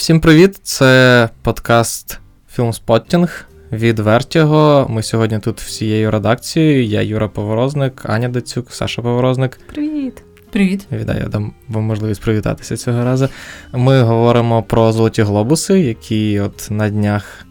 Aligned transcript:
Всім 0.00 0.20
привіт! 0.20 0.60
Це 0.62 1.28
подкаст 1.42 2.20
Філмспоттінг 2.52 3.48
від 3.72 3.98
Вертіго. 3.98 4.86
Ми 4.90 5.02
сьогодні 5.02 5.38
тут 5.38 5.60
всією 5.60 6.10
редакцією. 6.10 6.84
Я 6.84 7.02
Юра 7.02 7.28
Поворозник, 7.28 8.02
Аня 8.04 8.28
Дацюк, 8.28 8.72
Саша 8.72 9.02
Поворозник. 9.02 9.60
Привіт. 9.66 10.22
Привіт. 10.50 10.86
Вітаю, 10.92 11.20
я 11.20 11.28
дам 11.28 11.52
вам 11.68 11.84
можливість 11.84 12.22
привітатися 12.22 12.76
цього 12.76 13.04
разу. 13.04 13.28
Ми 13.72 14.02
говоримо 14.02 14.62
про 14.62 14.92
золоті 14.92 15.22
глобуси, 15.22 15.80
які 15.80 16.40
от 16.40 16.68
на 16.70 16.90
днях 16.90 17.46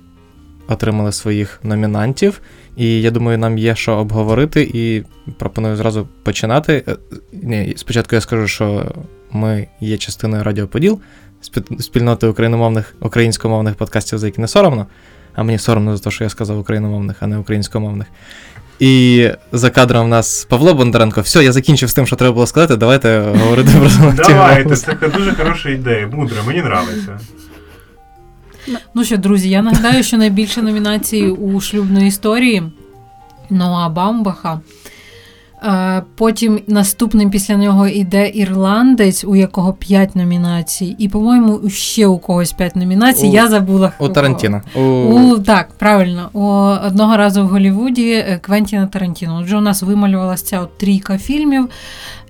отримали 0.68 1.12
своїх 1.12 1.60
номінантів. 1.64 2.42
І 2.78 3.02
я 3.02 3.12
думаю, 3.12 3.38
нам 3.38 3.58
є 3.58 3.76
що 3.76 3.94
обговорити, 3.94 4.72
і 4.74 5.04
пропоную 5.38 5.76
зразу 5.76 6.08
починати. 6.24 6.84
Е, 6.88 6.96
ні, 7.34 7.74
Спочатку 7.78 8.16
я 8.16 8.22
скажу, 8.22 8.48
що 8.48 8.92
ми 9.32 9.68
є 9.80 9.98
частиною 9.98 10.44
Радіо 10.44 10.68
Поділ, 10.68 11.00
спільноти 11.80 12.28
україномовних 12.28 12.96
українськомовних 13.00 13.76
подкастів, 13.76 14.20
за 14.20 14.28
які 14.28 14.42
не 14.42 14.48
соромно. 14.48 14.88
А 15.36 15.44
мені 15.44 15.58
соромно 15.58 15.98
за 15.98 16.04
те, 16.04 16.12
що 16.12 16.24
я 16.24 16.30
сказав 16.30 16.60
україномовних, 16.60 17.18
а 17.20 17.28
не 17.28 17.38
українськомовних. 17.38 18.08
І 18.80 19.28
за 19.52 19.70
кадром 19.70 20.06
у 20.06 20.08
нас 20.08 20.46
Павло 20.50 20.74
Бондаренко. 20.74 21.22
Все, 21.22 21.44
я 21.44 21.52
закінчив 21.52 21.90
з 21.90 21.94
тим, 21.94 22.08
що 22.08 22.16
треба 22.16 22.34
було 22.34 22.48
сказати. 22.48 22.76
Давайте 22.76 23.20
говорити 23.20 23.72
про 23.80 24.14
Давайте, 24.28 24.76
це 24.76 24.96
дуже 25.18 25.36
хороша 25.36 25.70
ідея, 25.70 26.08
мудра, 26.08 26.44
мені 26.48 26.60
нравиться. 26.60 27.20
Ну 28.94 29.04
що, 29.04 29.18
друзі, 29.18 29.50
я 29.50 29.62
нагадаю, 29.62 30.04
що 30.04 30.18
найбільше 30.18 30.62
номінацій 30.62 31.24
у 31.24 31.62
шлюбної 31.62 32.08
історії 32.08 32.64
Ноа 33.50 33.90
Баумбаха. 33.90 34.60
Е, 35.64 36.04
потім 36.16 36.62
наступним 36.68 37.30
після 37.30 37.56
нього 37.56 37.88
йде 37.88 38.32
ірландець, 38.34 39.24
у 39.24 39.36
якого 39.36 39.74
5 39.74 40.16
номінацій, 40.16 40.96
і, 41.00 41.10
по-моєму, 41.10 41.70
ще 41.70 42.08
у 42.08 42.18
когось 42.18 42.54
5 42.54 42.76
номінацій. 42.76 43.28
У, 43.28 43.34
я 43.34 43.48
забула 43.48 43.92
у 44.00 44.10
Тарантіно. 44.10 44.62
У... 44.76 44.80
у 44.80 45.40
так, 45.40 45.70
правильно. 45.78 46.30
У 46.34 46.44
одного 46.88 47.18
разу 47.18 47.44
в 47.44 47.48
Голлівуді 47.48 48.12
е, 48.12 48.40
Квентіна 48.42 48.88
Тарантіно. 48.88 49.40
Отже, 49.42 49.58
у 49.58 49.62
нас 49.62 49.84
вималювалася 49.84 50.46
ця 50.46 50.62
от 50.62 50.78
трійка 50.78 51.18
фільмів. 51.18 51.70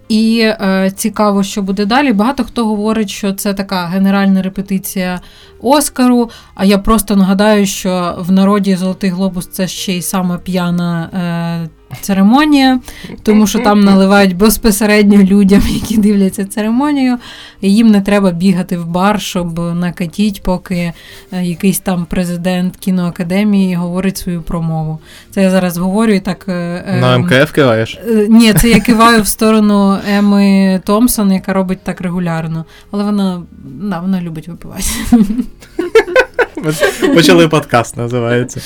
І 0.10 0.40
е, 0.40 0.92
цікаво, 0.96 1.44
що 1.44 1.62
буде 1.62 1.86
далі. 1.86 2.14
Багато 2.14 2.44
хто 2.44 2.66
говорить, 2.66 3.10
що 3.10 3.34
це 3.34 3.54
така 3.54 3.86
генеральна 3.86 4.42
репетиція 4.42 5.22
Оскару. 5.62 6.30
А 6.56 6.66
я 6.66 6.78
просто 6.78 7.16
нагадаю, 7.16 7.66
що 7.66 8.16
в 8.20 8.32
народі 8.32 8.76
Золотий 8.76 9.10
Глобус 9.10 9.48
це 9.48 9.68
ще 9.68 9.94
й 9.94 10.02
саме 10.02 10.38
п'яна 10.38 11.10
е, 11.66 11.79
церемонія, 12.02 12.80
тому 13.24 13.48
що 13.48 13.60
там 13.60 13.80
наливають 13.80 14.36
безпосередньо 14.36 15.18
людям, 15.18 15.62
які 15.70 15.98
дивляться 15.98 16.46
церемонію. 16.46 17.18
І 17.62 17.76
їм 17.76 17.88
не 17.88 18.02
треба 18.02 18.32
бігати 18.32 18.78
в 18.78 18.86
бар, 18.86 19.22
щоб 19.22 19.60
накатіть, 19.76 20.44
поки 20.44 20.94
е, 21.32 21.44
якийсь 21.44 21.80
там 21.80 22.06
президент 22.10 22.78
кіноакадемії 22.78 23.76
говорить 23.76 24.18
свою 24.18 24.42
промову. 24.42 25.00
Це 25.32 25.42
я 25.42 25.52
зараз 25.52 25.78
говорю 25.78 26.14
і 26.14 26.20
так. 26.20 26.46
Е, 26.48 26.84
ем, 26.88 27.00
На 27.00 27.18
МКФ 27.18 27.52
киваєш? 27.52 28.00
Е, 28.08 28.28
ні, 28.30 28.54
це 28.54 28.70
я 28.70 28.80
киваю 28.80 29.22
в 29.22 29.28
сторону 29.28 29.98
Еми 30.10 30.82
Томпсон, 30.86 31.32
яка 31.32 31.54
робить 31.54 31.80
так 31.84 32.02
регулярно. 32.02 32.66
Але 32.92 33.04
вона, 33.04 33.42
да, 33.64 34.00
вона 34.00 34.22
любить 34.22 34.48
випивати. 34.48 34.84
Почали 37.16 37.48
подкаст, 37.48 37.98
називається. 37.98 38.62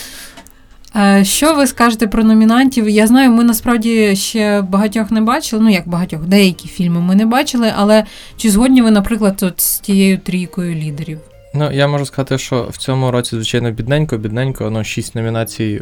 Е, 0.95 1.23
що 1.25 1.53
ви 1.53 1.67
скажете 1.67 2.07
про 2.07 2.23
номінантів? 2.23 2.89
Я 2.89 3.07
знаю, 3.07 3.31
ми 3.31 3.43
насправді 3.43 4.15
ще 4.15 4.61
багатьох 4.61 5.11
не 5.11 5.21
бачили. 5.21 5.63
Ну 5.63 5.69
як 5.69 5.87
багатьох, 5.87 6.21
деякі 6.21 6.67
фільми 6.67 7.01
ми 7.01 7.15
не 7.15 7.25
бачили, 7.25 7.71
але 7.75 8.03
чи 8.37 8.49
згодні 8.49 8.81
ви, 8.81 8.91
наприклад, 8.91 9.39
от 9.43 9.61
з 9.61 9.79
тією 9.79 10.17
трійкою 10.17 10.75
лідерів? 10.75 11.19
Ну, 11.55 11.71
я 11.71 11.87
можу 11.87 12.05
сказати, 12.05 12.37
що 12.37 12.67
в 12.71 12.77
цьому 12.77 13.11
році, 13.11 13.35
звичайно, 13.35 13.71
бідненько, 13.71 14.17
бідненько, 14.17 14.69
ну, 14.69 14.83
шість 14.83 15.15
номінацій 15.15 15.81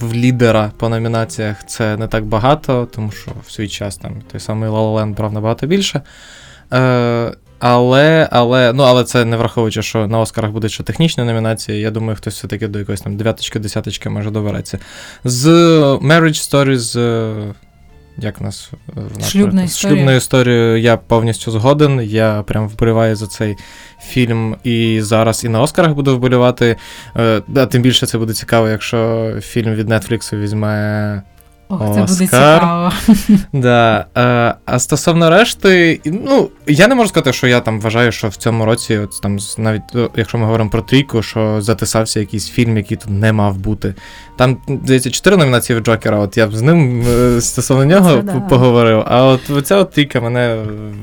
в 0.00 0.14
лідера 0.14 0.72
по 0.76 0.88
номінаціях 0.88 1.66
це 1.66 1.96
не 1.96 2.08
так 2.08 2.26
багато, 2.26 2.88
тому 2.94 3.10
що 3.10 3.30
в 3.46 3.50
свій 3.50 3.68
час 3.68 3.96
там 3.96 4.12
той 4.32 4.40
самий 4.40 4.70
La 4.70 5.14
брав 5.14 5.32
набагато 5.32 5.66
більше. 5.66 6.00
Е, 6.72 7.32
але 7.58 8.28
але, 8.32 8.72
ну, 8.72 8.82
але 8.82 9.04
це 9.04 9.24
не 9.24 9.36
враховуючи, 9.36 9.82
що 9.82 10.06
на 10.06 10.20
Оскарах 10.20 10.50
буде 10.50 10.68
ще 10.68 10.82
технічні 10.82 11.24
номінації. 11.24 11.80
Я 11.80 11.90
думаю, 11.90 12.16
хтось 12.16 12.34
все-таки 12.34 12.68
до 12.68 12.78
якоїсь 12.78 13.00
там 13.00 13.16
дев'яточки, 13.16 13.58
десяточки 13.58 14.10
може 14.10 14.30
добереться. 14.30 14.78
З 15.24 15.48
Marriage 16.02 16.50
Stories, 16.50 17.00
е, 17.00 17.54
як 18.18 18.40
нас 18.40 18.70
е, 19.20 19.24
Шлюбна 19.24 19.62
історія. 19.62 19.96
шлюбною 19.96 20.16
історією 20.16 20.78
я 20.78 20.96
повністю 20.96 21.50
згоден. 21.50 22.00
Я 22.00 22.42
прям 22.46 22.68
вболіваю 22.68 23.16
за 23.16 23.26
цей 23.26 23.56
фільм 24.00 24.56
і 24.64 25.00
зараз 25.02 25.44
і 25.44 25.48
на 25.48 25.60
Оскарах 25.62 25.94
буду 25.94 26.16
вболівати. 26.16 26.76
А 27.14 27.40
е, 27.56 27.66
Тим 27.66 27.82
більше 27.82 28.06
це 28.06 28.18
буде 28.18 28.32
цікаво, 28.32 28.68
якщо 28.68 29.30
фільм 29.40 29.74
від 29.74 29.88
Netflix 29.88 30.38
візьме. 30.38 31.22
Ох, 31.68 31.94
це 31.94 32.00
буде 32.00 32.14
цікаво. 32.14 32.92
Да. 33.52 34.06
А, 34.14 34.54
а 34.64 34.78
стосовно 34.78 35.30
решти, 35.30 36.00
ну, 36.04 36.48
я 36.66 36.88
не 36.88 36.94
можу 36.94 37.08
сказати, 37.08 37.32
що 37.32 37.46
я 37.46 37.60
там 37.60 37.80
вважаю, 37.80 38.12
що 38.12 38.28
в 38.28 38.36
цьому 38.36 38.64
році, 38.64 38.98
от 38.98 39.20
там 39.22 39.38
навіть 39.58 39.82
якщо 40.16 40.38
ми 40.38 40.44
говоримо 40.44 40.70
про 40.70 40.82
трійку, 40.82 41.22
що 41.22 41.62
затисався 41.62 42.20
якийсь 42.20 42.48
фільм, 42.48 42.76
який 42.76 42.96
тут 42.96 43.10
не 43.10 43.32
мав 43.32 43.58
бути. 43.58 43.94
Там, 44.36 44.56
здається, 44.84 45.10
чотири 45.10 45.36
номінації 45.36 45.78
в 45.78 45.82
Джокера, 45.82 46.18
от 46.18 46.36
я 46.36 46.46
б 46.46 46.56
з 46.56 46.62
ним 46.62 47.04
е, 47.08 47.40
стосовно 47.40 47.84
нього 47.84 48.10
це, 48.10 48.22
да. 48.22 48.40
поговорив. 48.40 49.02
А 49.06 49.24
от 49.24 49.66
ця 49.66 49.76
от 49.76 49.90
трійка 49.90 50.20
мене 50.20 50.58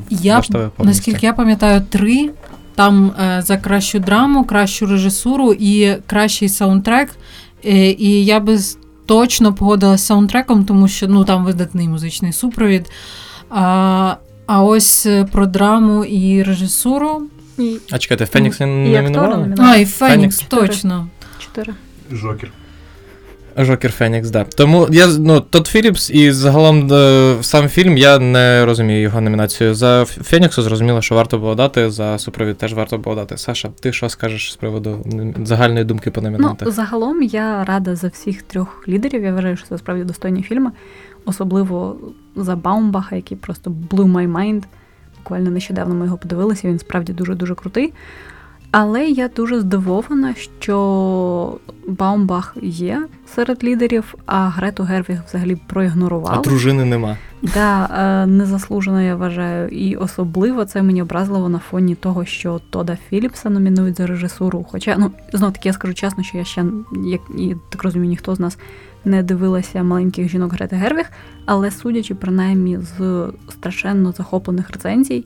я, 0.10 0.42
повністю. 0.42 0.72
Наскільки 0.80 1.26
я 1.26 1.34
пам'ятаю, 1.34 1.82
три. 1.90 2.30
Там 2.76 3.12
е, 3.22 3.42
за 3.42 3.58
кращу 3.58 4.00
драму, 4.00 4.44
кращу 4.44 4.86
режисуру 4.86 5.54
і 5.54 5.96
кращий 6.08 6.50
саундтрек. 6.50 7.10
Е, 7.66 7.90
і 7.92 8.26
я 8.26 8.40
би 8.40 8.58
точно 9.06 9.54
погодилася 9.54 10.04
з 10.04 10.08
саундтреком, 10.08 10.66
тому 10.66 10.88
що 10.88 11.08
ну 11.08 11.26
там 11.26 11.46
видатний 11.46 11.88
музичний 11.88 12.34
супровід. 12.34 12.92
А 13.50 14.16
а 14.46 14.64
ось 14.64 15.06
е, 15.06 15.26
про 15.32 15.46
драму 15.46 16.06
і 16.06 16.44
режисуру. 16.44 17.24
І... 17.58 17.78
А 17.92 17.98
чекайте, 17.98 18.26
Фенікс 18.26 18.60
не 18.60 18.68
номінували? 18.68 19.56
А, 19.60 19.76
і 19.76 19.86
Фенікс, 19.86 20.40
точно. 20.50 21.08
Чотири. 21.40 21.74
Жокер. 22.12 22.52
Жокер 23.58 23.92
Фенікс, 23.92 24.30
да. 24.30 24.44
Тому 24.44 24.88
я 24.92 25.08
ну, 25.20 25.40
Тодд 25.42 25.68
Філіпс 25.68 26.10
і 26.10 26.32
загалом 26.32 26.94
е, 26.94 27.36
сам 27.42 27.68
фільм 27.68 27.98
я 27.98 28.20
не 28.20 28.66
розумію 28.66 29.02
його 29.02 29.22
номінацію. 29.22 29.74
За 29.74 30.06
Феніксу 30.06 30.62
зрозуміло, 30.62 31.02
що 31.02 31.16
варто 31.16 31.40
було 31.40 31.56
дати, 31.56 31.90
за 31.90 32.18
супровід 32.18 32.58
теж 32.58 32.74
варто 32.74 32.98
було 32.98 33.16
дати. 33.16 33.38
Саша, 33.38 33.70
ти 33.80 33.94
що 33.94 34.10
скажеш 34.10 34.54
з 34.54 34.56
приводу 34.56 35.06
загальної 35.44 35.86
думки 35.86 36.12
по 36.12 36.22
номінантах? 36.22 36.66
Ну, 36.66 36.72
Загалом 36.72 37.24
я 37.24 37.64
рада 37.64 37.96
за 37.96 38.08
всіх 38.08 38.42
трьох 38.42 38.88
лідерів. 38.88 39.24
Я 39.24 39.34
вважаю, 39.34 39.58
що 39.58 39.68
це 39.68 39.78
справді 39.78 40.04
достойні 40.04 40.44
фільми, 40.44 40.72
особливо 41.26 41.98
за 42.36 42.56
Баумбаха, 42.56 43.16
який 43.16 43.38
просто 43.38 43.72
blew 43.90 44.12
my 44.12 44.32
mind. 44.32 44.64
Буквально 45.18 45.52
нещодавно 45.52 45.96
ми 45.96 46.06
його 46.06 46.18
подивилися, 46.18 46.68
він 46.68 46.80
справді 46.80 47.14
дуже-дуже 47.14 47.56
крутий. 47.56 47.94
Але 48.76 49.06
я 49.06 49.28
дуже 49.28 49.60
здивована, 49.60 50.36
що 50.60 51.58
Баумбах 51.88 52.56
є 52.62 53.08
серед 53.36 53.64
лідерів, 53.64 54.16
а 54.26 54.50
Грету 54.50 54.84
Гервіг 54.84 55.20
взагалі 55.28 55.58
проігнорував. 55.68 56.40
А 56.40 56.42
дружини 56.42 56.86
нема. 56.86 57.18
Да, 57.42 57.86
е, 57.86 58.26
незаслужено, 58.26 59.02
я 59.02 59.16
вважаю. 59.16 59.68
І 59.68 59.96
особливо 59.96 60.66
це 60.66 60.82
мені 60.82 61.02
образливо 61.02 61.50
на 61.50 61.60
фоні 61.60 61.96
того, 61.96 62.26
що 62.26 62.62
Тода 62.70 62.98
Філіпса 63.10 63.50
номінують 63.50 63.98
за 63.98 64.08
режисуру. 64.08 64.66
Хоча, 64.72 64.96
ну, 65.00 65.12
знов 65.34 65.54
таки 65.54 65.70
я 65.70 65.74
скажу 65.74 65.94
чесно, 65.94 66.24
що 66.24 66.38
я 66.38 66.44
ще, 66.44 66.66
як 67.06 67.22
і 67.38 67.56
так 67.70 67.84
розумію, 67.84 68.10
ніхто 68.10 68.36
з 68.36 68.40
нас 68.40 68.58
не 69.06 69.24
дивилася 69.24 69.84
маленьких 69.84 70.30
жінок 70.30 70.54
Грети 70.54 70.76
Гервіг, 70.76 71.12
але 71.46 71.72
судячи 71.72 72.16
принаймні 72.16 72.80
з 72.80 73.28
страшенно 73.50 74.12
захоплених 74.12 74.70
рецензій, 74.70 75.26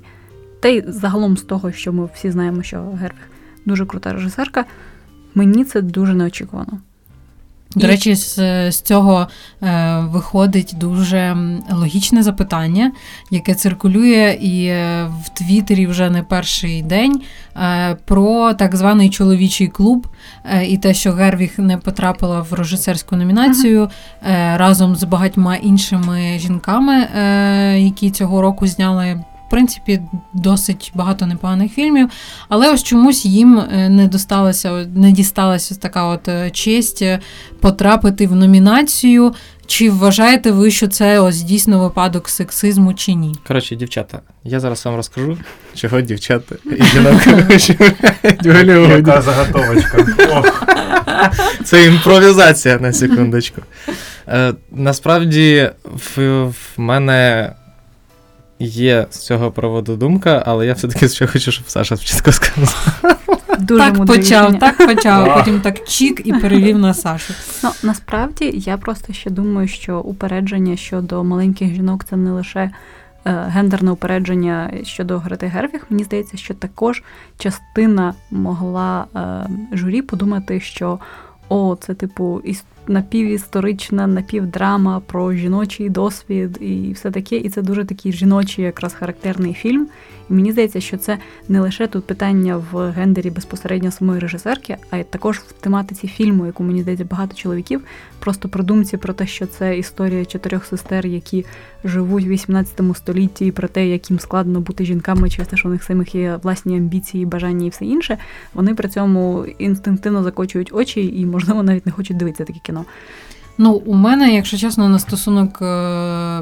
та 0.60 0.68
й 0.68 0.84
загалом 0.88 1.38
з 1.38 1.42
того, 1.42 1.72
що 1.72 1.94
ми 1.94 2.10
всі 2.14 2.32
знаємо, 2.32 2.64
що 2.64 2.78
Гервіг 2.78 3.37
дуже 3.68 3.86
крута 3.86 4.14
режисерка. 4.14 4.66
Мені 5.36 5.64
це 5.64 5.82
дуже 5.82 6.14
неочікувано. 6.14 6.80
До 7.76 7.88
речі, 7.88 8.16
з, 8.16 8.36
з 8.72 8.82
цього 8.82 9.28
е, 9.64 10.00
виходить 10.00 10.76
дуже 10.78 11.38
логічне 11.72 12.24
запитання, 12.24 12.92
яке 13.32 13.56
циркулює 13.56 14.38
і 14.42 14.66
е, 14.66 15.10
в 15.24 15.30
Твіттері 15.30 15.88
вже 15.88 16.10
не 16.10 16.24
перший 16.24 16.82
день 16.82 17.22
е, 17.56 17.98
про 18.06 18.54
так 18.54 18.76
званий 18.76 19.10
чоловічий 19.10 19.68
клуб 19.68 20.08
е, 20.46 20.66
і 20.66 20.78
те, 20.78 20.94
що 20.94 21.12
Гервіг 21.12 21.54
не 21.58 21.78
потрапила 21.78 22.42
в 22.42 22.54
режисерську 22.54 23.16
номінацію 23.16 23.84
uh-huh. 23.84 24.58
разом 24.58 24.96
з 24.96 25.04
багатьма 25.04 25.56
іншими 25.56 26.40
жінками, 26.40 26.94
е, 26.94 27.80
які 27.80 28.12
цього 28.12 28.42
року 28.42 28.68
зняли 28.68 29.24
в 29.48 29.50
принципі 29.50 30.02
досить 30.34 30.92
багато 30.96 31.26
непоганих 31.26 31.72
фільмів. 31.72 32.10
Але 32.50 32.74
ось 32.74 32.84
чомусь 32.84 33.26
їм 33.26 33.60
е, 33.60 33.90
не 33.90 34.08
досталася, 34.08 34.88
не 34.96 35.12
дісталася 35.12 35.76
така 35.76 36.04
от 36.04 36.28
е, 36.28 36.50
честь 36.50 37.02
е, 37.02 37.20
потрапити 37.62 38.28
в 38.28 38.36
номінацію. 38.36 39.34
Чи 39.66 39.90
вважаєте 39.90 40.52
ви, 40.52 40.72
що 40.72 40.88
це 40.88 41.20
ось 41.20 41.42
дійсно 41.42 41.80
випадок 41.80 42.30
сексизму 42.30 42.94
чи 42.94 43.14
ні? 43.14 43.36
Коротше, 43.48 43.76
дівчата, 43.76 44.20
я 44.44 44.60
зараз 44.60 44.86
вам 44.86 44.96
розкажу, 44.96 45.38
чого 45.76 46.02
дівчата 46.02 46.56
і 46.66 46.84
жінок 46.84 47.26
в 47.26 48.58
Голлівуді. 48.58 48.94
Яка 48.94 49.22
заготовочка. 49.22 50.06
Це 51.64 51.86
імпровізація 51.86 52.78
на 52.80 52.94
секундочку. 52.94 53.62
Насправді, 54.72 55.70
в 56.16 56.54
мене 56.78 57.52
є 58.60 59.08
з 59.10 59.18
цього 59.18 59.52
приводу 59.52 59.96
думка, 59.96 60.44
але 60.46 60.66
я 60.66 60.74
все-таки 60.74 61.08
ще 61.10 61.28
хочу, 61.28 61.52
щоб 61.52 61.70
Саша 61.70 61.98
спочатку 61.98 62.32
сказав. 62.32 63.02
Дуже 63.60 63.82
так 63.82 64.06
почав, 64.06 64.46
рішення. 64.46 64.60
так 64.60 64.88
почав, 64.88 65.30
а 65.30 65.38
потім 65.38 65.62
так 65.62 65.84
чік 65.88 66.22
і 66.26 66.34
перевів 66.34 66.78
на 66.78 66.94
Сашу. 66.94 67.34
Ну, 67.64 67.70
насправді 67.84 68.52
я 68.56 68.78
просто 68.78 69.14
ще 69.14 69.30
думаю, 69.30 69.68
що 69.68 70.00
упередження 70.00 70.76
щодо 70.76 71.24
маленьких 71.24 71.74
жінок 71.74 72.06
це 72.10 72.16
не 72.16 72.32
лише 72.32 72.60
е, 72.60 72.72
гендерне 73.48 73.92
упередження 73.92 74.74
щодо 74.84 75.20
Грети 75.20 75.46
Гервіг. 75.48 75.86
Мені 75.90 76.04
здається, 76.04 76.38
що 76.38 76.54
також 76.54 77.04
частина 77.38 78.14
могла 78.32 79.06
е, 79.16 79.20
журі 79.78 80.02
подумати, 80.02 80.60
що 80.60 81.00
о, 81.50 81.78
це 81.82 81.94
типу 81.94 82.42
іс- 82.46 82.64
напівісторична, 82.90 84.08
напівдрама 84.08 85.00
про 85.00 85.34
жіночий 85.34 85.90
досвід 85.90 86.58
і 86.62 86.92
все 86.92 87.12
таке. 87.12 87.38
І 87.38 87.50
це 87.50 87.62
дуже 87.62 87.86
такий 87.86 88.12
жіночий, 88.12 88.66
якраз 88.66 88.94
характерний 88.94 89.54
фільм. 89.54 89.88
І 90.30 90.34
мені 90.34 90.52
здається, 90.52 90.82
що 90.82 90.98
це 90.98 91.18
не 91.50 91.60
лише 91.60 91.88
тут 91.88 92.06
питання 92.06 92.64
в 92.72 92.92
гендері 92.92 93.30
безпосередньо 93.30 93.92
самої 93.92 94.20
режисерки, 94.20 94.78
а 94.90 94.98
й 94.98 95.04
також 95.04 95.38
в 95.38 95.52
тематиці 95.52 96.08
фільму, 96.08 96.46
яку 96.46 96.64
мені 96.64 96.82
здається 96.82 97.06
багато 97.06 97.36
чоловіків. 97.36 97.82
Просто 98.20 98.50
про 98.50 98.64
думці 98.64 98.98
про 98.98 99.14
те, 99.14 99.28
що 99.28 99.46
це 99.46 99.78
історія 99.78 100.26
чотирьох 100.26 100.66
сестер, 100.66 101.08
які 101.08 101.46
живуть 101.84 102.26
в 102.26 102.30
18 102.30 102.82
столітті, 102.96 103.46
і 103.46 103.52
про 103.52 103.68
те, 103.68 103.88
як 103.88 104.10
їм 104.10 104.20
складно 104.20 104.60
бути 104.60 104.86
жінками, 104.86 105.30
через 105.30 105.48
те, 105.48 105.58
що 105.58 105.70
у 105.70 105.72
них 105.72 105.84
самих 105.84 106.16
є 106.16 106.40
власні 106.44 106.78
амбіції, 106.78 107.26
бажання 107.26 107.66
і 107.66 107.70
все 107.70 107.86
інше. 107.86 108.18
Вони 108.54 108.76
при 108.76 108.90
цьому 108.90 109.46
інстинктивно 109.58 110.24
закочують 110.24 110.74
очі 110.74 111.20
і, 111.22 111.26
можливо, 111.26 111.64
навіть 111.64 111.86
не 111.86 111.92
хочуть 111.92 112.18
дивитися 112.18 112.46
таке 112.46 112.60
кіно. 112.64 112.86
Ну, 113.58 113.72
у 113.72 113.94
мене, 113.94 114.36
якщо 114.36 114.58
чесно, 114.58 114.90
на 114.90 115.00
стосунок 115.00 115.62
е, 115.62 115.66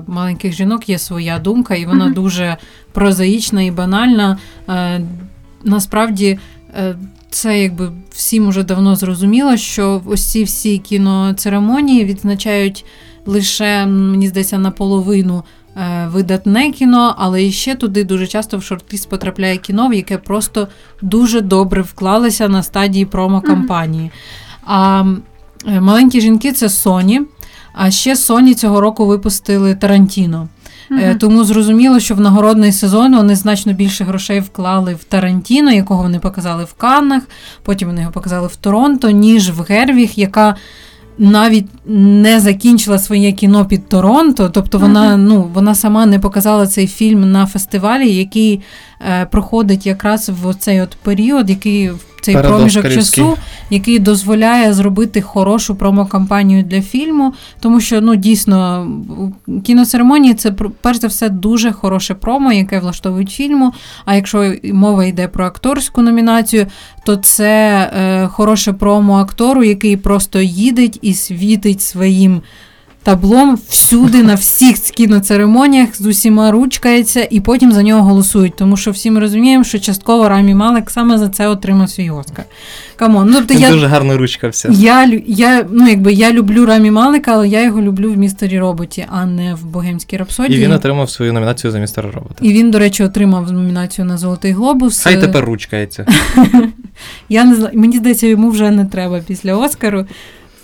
маленьких 0.07 0.53
жінок 0.53 0.89
є 0.89 0.99
своя 0.99 1.39
думка, 1.39 1.75
і 1.75 1.85
вона 1.85 2.05
Мгм. 2.05 2.13
дуже 2.13 2.57
прозаїчна 2.93 3.61
і 3.61 3.71
банальна. 3.71 4.37
Е, 4.69 5.01
насправді, 5.63 6.39
е, 6.77 6.95
це 7.29 7.61
якби 7.61 7.91
всім 8.11 8.47
уже 8.47 8.63
давно 8.63 8.95
зрозуміло, 8.95 9.57
що 9.57 10.01
ось 10.05 10.31
ці 10.31 10.43
всі 10.43 10.77
кіноцеремонії 10.77 12.05
відзначають 12.05 12.85
лише, 13.25 13.85
мені 13.85 14.27
здається, 14.27 14.57
наполовину. 14.57 15.43
Видатне 16.07 16.71
кіно, 16.71 17.15
але 17.17 17.43
і 17.43 17.51
ще 17.51 17.75
туди 17.75 18.03
дуже 18.03 18.27
часто 18.27 18.57
в 18.57 18.61
шорт-ліст 18.61 19.09
потрапляє 19.09 19.57
кіно, 19.57 19.87
в 19.87 19.93
яке 19.93 20.17
просто 20.17 20.67
дуже 21.01 21.41
добре 21.41 21.81
вклалися 21.81 22.49
на 22.49 22.63
стадії 22.63 23.05
промо-кампанії. 23.05 24.11
А 24.65 25.01
Е, 25.01 25.05
Маленькі 25.65 26.21
жінки 26.21 26.51
це 26.51 26.67
Sony. 26.67 27.19
А 27.73 27.91
ще 27.91 28.13
Sony 28.13 28.53
цього 28.53 28.81
року 28.81 29.05
випустили 29.05 29.75
Тарантіно. 29.75 30.47
Е, 30.91 30.93
Мгм. 31.09 31.17
Тому 31.17 31.43
зрозуміло, 31.43 31.99
що 31.99 32.15
в 32.15 32.19
нагородний 32.19 32.71
сезон 32.71 33.15
вони 33.15 33.35
значно 33.35 33.73
більше 33.73 34.03
грошей 34.03 34.39
вклали 34.39 34.93
в 34.93 35.03
Тарантіно, 35.03 35.71
якого 35.71 36.03
вони 36.03 36.19
показали 36.19 36.63
в 36.63 36.73
Каннах, 36.73 37.23
потім 37.63 37.87
вони 37.87 38.01
його 38.01 38.13
показали 38.13 38.47
в 38.47 38.55
Торонто, 38.55 39.09
ніж 39.09 39.49
в 39.51 39.61
Гервіг, 39.61 40.11
яка 40.15 40.55
навіть 41.17 41.67
не 41.87 42.39
закінчила 42.39 42.99
своє 42.99 43.31
кіно 43.31 43.65
під 43.65 43.89
Торонто. 43.89 44.49
Тобто 44.49 44.79
вона, 44.79 45.09
Мгм. 45.09 45.25
ну, 45.27 45.49
вона 45.53 45.75
сама 45.75 46.05
не 46.05 46.19
показала 46.19 46.67
цей 46.67 46.87
фільм 46.87 47.31
на 47.31 47.45
фестивалі, 47.45 48.11
який 48.15 48.61
е, 49.01 49.25
проходить 49.25 49.85
якраз 49.85 50.29
в 50.43 50.53
цей 50.53 50.81
от 50.81 50.95
період, 51.03 51.49
який 51.49 51.91
цей 52.25 52.35
проміжок 52.35 52.83
Передоскарівський. 52.83 53.23
часу, 53.23 53.37
який 53.69 53.99
дозволяє 53.99 54.73
зробити 54.73 55.21
хорошу 55.21 55.75
промокампанію 55.75 56.63
для 56.63 56.81
фільму, 56.81 57.33
тому 57.59 57.79
що 57.79 58.01
ну 58.01 58.15
дійсно 58.15 58.87
кіноцеремонії 59.63 60.33
це 60.33 60.51
перш 60.81 60.99
за 60.99 61.07
все 61.07 61.29
дуже 61.29 61.71
хороше 61.71 62.13
промо, 62.13 62.51
яке 62.51 62.79
влаштовують 62.79 63.29
фільму. 63.29 63.73
А 64.05 64.15
якщо 64.15 64.53
мова 64.63 65.05
йде 65.05 65.27
про 65.27 65.45
акторську 65.45 66.01
номінацію, 66.01 66.65
то 67.05 67.15
це 67.15 67.79
е, 67.97 68.27
хороше 68.27 68.73
промо 68.73 69.17
актору, 69.17 69.63
який 69.63 69.97
просто 69.97 70.41
їздить 70.41 70.99
і 71.01 71.13
світить 71.13 71.81
своїм. 71.81 72.41
Таблом 73.05 73.59
всюди, 73.69 74.23
на 74.23 74.35
всіх 74.35 74.77
кіноцеремоніях 74.77 75.95
з 75.95 76.05
усіма 76.05 76.51
ручкається, 76.51 77.27
і 77.29 77.39
потім 77.39 77.71
за 77.71 77.83
нього 77.83 78.01
голосують. 78.01 78.55
Тому 78.55 78.77
що 78.77 78.91
всі 78.91 79.11
ми 79.11 79.19
розуміємо, 79.19 79.63
що 79.63 79.79
частково 79.79 80.29
Рамі 80.29 80.55
Малек 80.55 80.89
саме 80.89 81.17
за 81.17 81.29
це 81.29 81.47
отримав 81.47 81.89
свій 81.89 82.09
Оскар. 82.09 82.45
Come 82.95 83.15
on, 83.15 83.29
ну 83.29 83.37
тобто 83.37 83.53
я, 83.53 83.71
дуже 83.71 83.87
гарно 83.87 84.17
ручкався. 84.17 84.69
я, 84.71 85.21
я, 85.27 85.65
ну, 85.71 85.87
якби 85.87 86.13
я 86.13 86.31
люблю 86.31 86.65
Рамі 86.65 86.91
Малека, 86.91 87.33
але 87.33 87.47
я 87.47 87.63
його 87.63 87.81
люблю 87.81 88.13
в 88.13 88.17
Містері 88.17 88.59
Роботі, 88.59 89.05
а 89.09 89.25
не 89.25 89.55
в 89.55 89.65
Богемській 89.65 90.19
І 90.49 90.57
він 90.57 90.71
отримав 90.71 91.09
свою 91.09 91.33
номінацію 91.33 91.71
за 91.71 91.79
Містера 91.79 92.11
Робота. 92.11 92.35
І 92.41 92.53
він, 92.53 92.71
до 92.71 92.79
речі, 92.79 93.03
отримав 93.03 93.51
номінацію 93.51 94.05
на 94.05 94.17
Золотий 94.17 94.51
Глобус. 94.51 95.03
Хай 95.03 95.21
тепер 95.21 95.45
ручкається. 95.45 96.05
Я 97.29 97.43
не 97.43 97.55
знаю, 97.55 97.71
мені 97.73 97.97
здається, 97.97 98.27
йому 98.27 98.49
вже 98.49 98.71
не 98.71 98.85
треба 98.85 99.21
після 99.27 99.55
Оскару. 99.55 100.05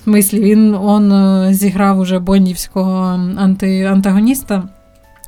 В 0.02 0.04
смислі, 0.04 0.40
він 0.40 0.76
он 0.76 1.12
е, 1.12 1.54
зіграв 1.54 2.00
уже 2.00 2.20
бондівського 2.20 2.94
анти, 3.38 3.84
антагоніста. 3.84 4.64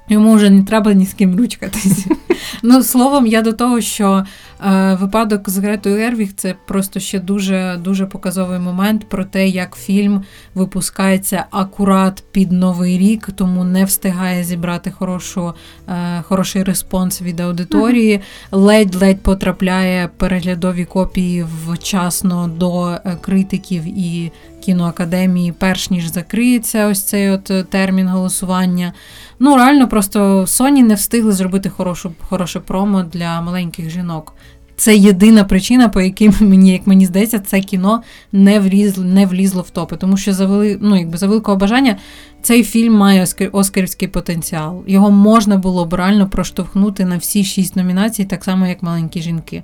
Йому 0.10 0.34
вже 0.34 0.50
не 0.50 0.64
треба 0.64 0.94
ні 0.94 1.06
з 1.06 1.14
ким 1.14 1.36
ручкатись. 1.36 2.08
ну, 2.64 2.84
словом, 2.84 3.28
я 3.28 3.42
до 3.42 3.54
того, 3.54 3.81
що 3.81 4.25
е, 4.66 4.98
випадок 5.02 5.50
з 5.50 5.58
Гретою 5.58 5.96
Гервіг 5.96 6.30
це 6.36 6.56
просто 6.68 7.00
ще 7.00 7.20
дуже 7.20 7.80
дуже 7.84 8.06
показовий 8.06 8.60
момент 8.60 9.10
про 9.10 9.25
те, 9.25 9.48
як 9.48 9.75
фільм 9.75 10.24
випускається 10.56 11.46
акурат 11.52 12.24
під 12.31 12.52
новий 12.52 12.98
рік, 12.98 13.30
тому 13.36 13.64
не 13.64 13.86
встигає 13.86 14.44
зібрати 14.44 14.92
хорошу, 14.92 15.54
е, 15.88 16.22
хороший 16.22 16.64
респонс 16.64 17.22
від 17.22 17.40
аудиторії. 17.40 18.20
Ледь-ледь 18.52 19.22
потрапляє 19.22 20.10
переглядові 20.18 20.86
копії 20.86 21.46
вчасно 21.68 22.48
до 22.48 22.88
е, 22.90 23.18
критиків 23.22 23.84
і 23.86 24.31
кіноакадемії, 24.65 25.54
перш 25.60 25.89
ніж 25.89 26.12
закриється 26.12 26.88
ось 26.88 27.04
цей 27.04 27.30
от 27.30 27.51
е, 27.51 27.63
термін 27.63 28.07
голосування. 28.07 28.94
Ну, 29.39 29.56
реально, 29.56 29.88
просто 29.88 30.42
Sony 30.42 30.83
не 30.83 30.95
встигли 30.95 31.31
зробити 31.31 31.69
хорошу, 31.69 32.13
хороше 32.21 32.60
промо 32.60 33.04
для 33.04 33.42
маленьких 33.42 33.89
жінок. 33.89 34.33
Це 34.75 34.95
єдина 34.95 35.44
причина, 35.44 35.89
по 35.89 36.01
якій 36.01 36.31
мені, 36.39 36.71
як 36.71 36.88
мені 36.88 37.06
здається, 37.06 37.39
це 37.39 37.62
кіно 37.62 38.03
не 38.32 38.60
влізло, 38.60 39.03
не 39.03 39.25
влізло 39.25 39.62
в 39.62 39.70
топи. 39.70 39.96
Тому 39.98 40.17
що 40.17 40.34
за, 40.34 40.46
вели, 40.46 40.77
ну, 40.82 41.00
якби 41.00 41.17
за 41.17 41.27
великого 41.27 41.58
бажання 41.58 41.98
цей 42.44 42.64
фільм 42.64 42.94
має 42.94 43.22
оскар- 43.24 43.50
оскарівський 43.52 44.08
потенціал. 44.08 44.84
Його 44.88 45.12
можна 45.12 45.58
було 45.58 45.86
б 45.86 45.94
реально 45.94 46.28
проштовхнути 46.30 47.06
на 47.06 47.18
всі 47.18 47.44
шість 47.44 47.76
номінацій, 47.76 48.26
так 48.26 48.44
само 48.44 48.68
як 48.68 48.84
маленькі 48.84 49.22
жінки. 49.22 49.64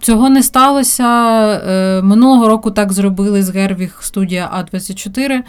Цього 0.00 0.28
не 0.28 0.42
сталося. 0.42 1.04
Е, 1.68 2.02
Минулого 2.02 2.48
року 2.48 2.70
так 2.70 2.92
зробили 2.92 3.42
з 3.42 3.50
Гервіг 3.50 3.98
студія 4.00 4.50
А24. 4.72 5.40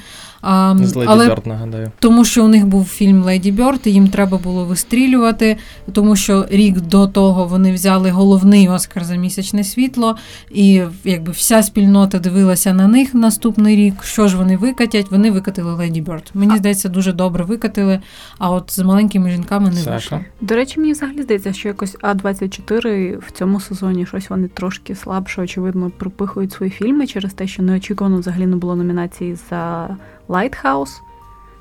З 0.85 0.95
Леді 0.95 1.09
але 1.11 1.27
Бёрд, 1.29 1.47
нагадаю. 1.47 1.91
тому 1.99 2.25
що 2.25 2.45
у 2.45 2.47
них 2.47 2.65
був 2.67 2.85
фільм 2.85 3.23
Леді 3.23 3.51
Бьорд, 3.51 3.79
і 3.85 3.91
їм 3.91 4.07
треба 4.07 4.37
було 4.37 4.65
вистрілювати, 4.65 5.57
тому 5.93 6.15
що 6.15 6.45
рік 6.49 6.81
до 6.81 7.07
того 7.07 7.45
вони 7.45 7.73
взяли 7.73 8.09
головний 8.09 8.69
Оскар 8.69 9.03
за 9.03 9.15
місячне 9.15 9.63
світло, 9.63 10.15
і 10.51 10.81
якби 11.03 11.31
вся 11.31 11.63
спільнота 11.63 12.19
дивилася 12.19 12.73
на 12.73 12.87
них 12.87 13.13
наступний 13.13 13.75
рік. 13.75 14.03
Що 14.03 14.27
ж 14.27 14.37
вони 14.37 14.57
викатять? 14.57 15.11
Вони 15.11 15.31
викатили 15.31 15.73
Леді 15.73 16.01
Бьорд. 16.01 16.31
Мені 16.33 16.59
здається, 16.65 16.89
дуже 16.89 17.13
добре 17.13 17.43
викатили. 17.43 17.99
А 18.37 18.51
от 18.51 18.71
з 18.71 18.79
маленькими 18.79 19.31
жінками 19.31 19.69
не 19.69 19.81
вийшло. 19.81 20.21
До 20.41 20.55
речі, 20.55 20.79
мені 20.79 20.91
взагалі 20.91 21.21
здається, 21.21 21.53
що 21.53 21.67
якось 21.67 21.97
А24 21.97 23.17
в 23.17 23.31
цьому 23.31 23.59
сезоні 23.59 24.05
щось 24.05 24.29
вони 24.29 24.47
трошки 24.47 24.95
слабше, 24.95 25.41
очевидно, 25.41 25.91
пропихують 25.97 26.51
свої 26.51 26.71
фільми 26.71 27.07
через 27.07 27.33
те, 27.33 27.47
що 27.47 27.63
неочікувано 27.63 28.17
взагалі 28.17 28.45
не 28.45 28.55
було 28.55 28.75
номінації 28.75 29.37
за 29.49 29.89
Lighthouse, 30.29 30.99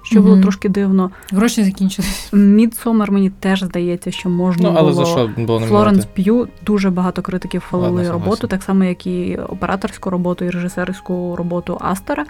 що 0.04 0.22
було 0.22 0.40
трошки 0.40 0.68
дивно. 0.68 1.10
Гроші 1.32 1.64
закінчились. 1.64 2.28
Мідсомер 2.32 3.12
мені 3.12 3.30
теж 3.30 3.62
здається, 3.62 4.10
що 4.10 4.28
можна 4.28 4.70
Ну, 4.70 4.76
але 4.78 4.92
було. 4.92 5.04
за 5.04 5.10
що 5.10 5.30
було 5.36 5.60
Флоренс? 5.60 6.04
П'ю 6.04 6.48
дуже 6.66 6.90
багато 6.90 7.22
критиків 7.22 7.62
хвалили 7.68 7.96
Ладно, 7.96 8.12
роботу, 8.12 8.24
согласен. 8.30 8.48
так 8.48 8.62
само 8.62 8.84
як 8.84 9.06
і 9.06 9.38
операторську 9.48 10.10
роботу, 10.10 10.44
і 10.44 10.50
режисерську 10.50 11.36
роботу 11.36 11.78
Астера. 11.80 12.24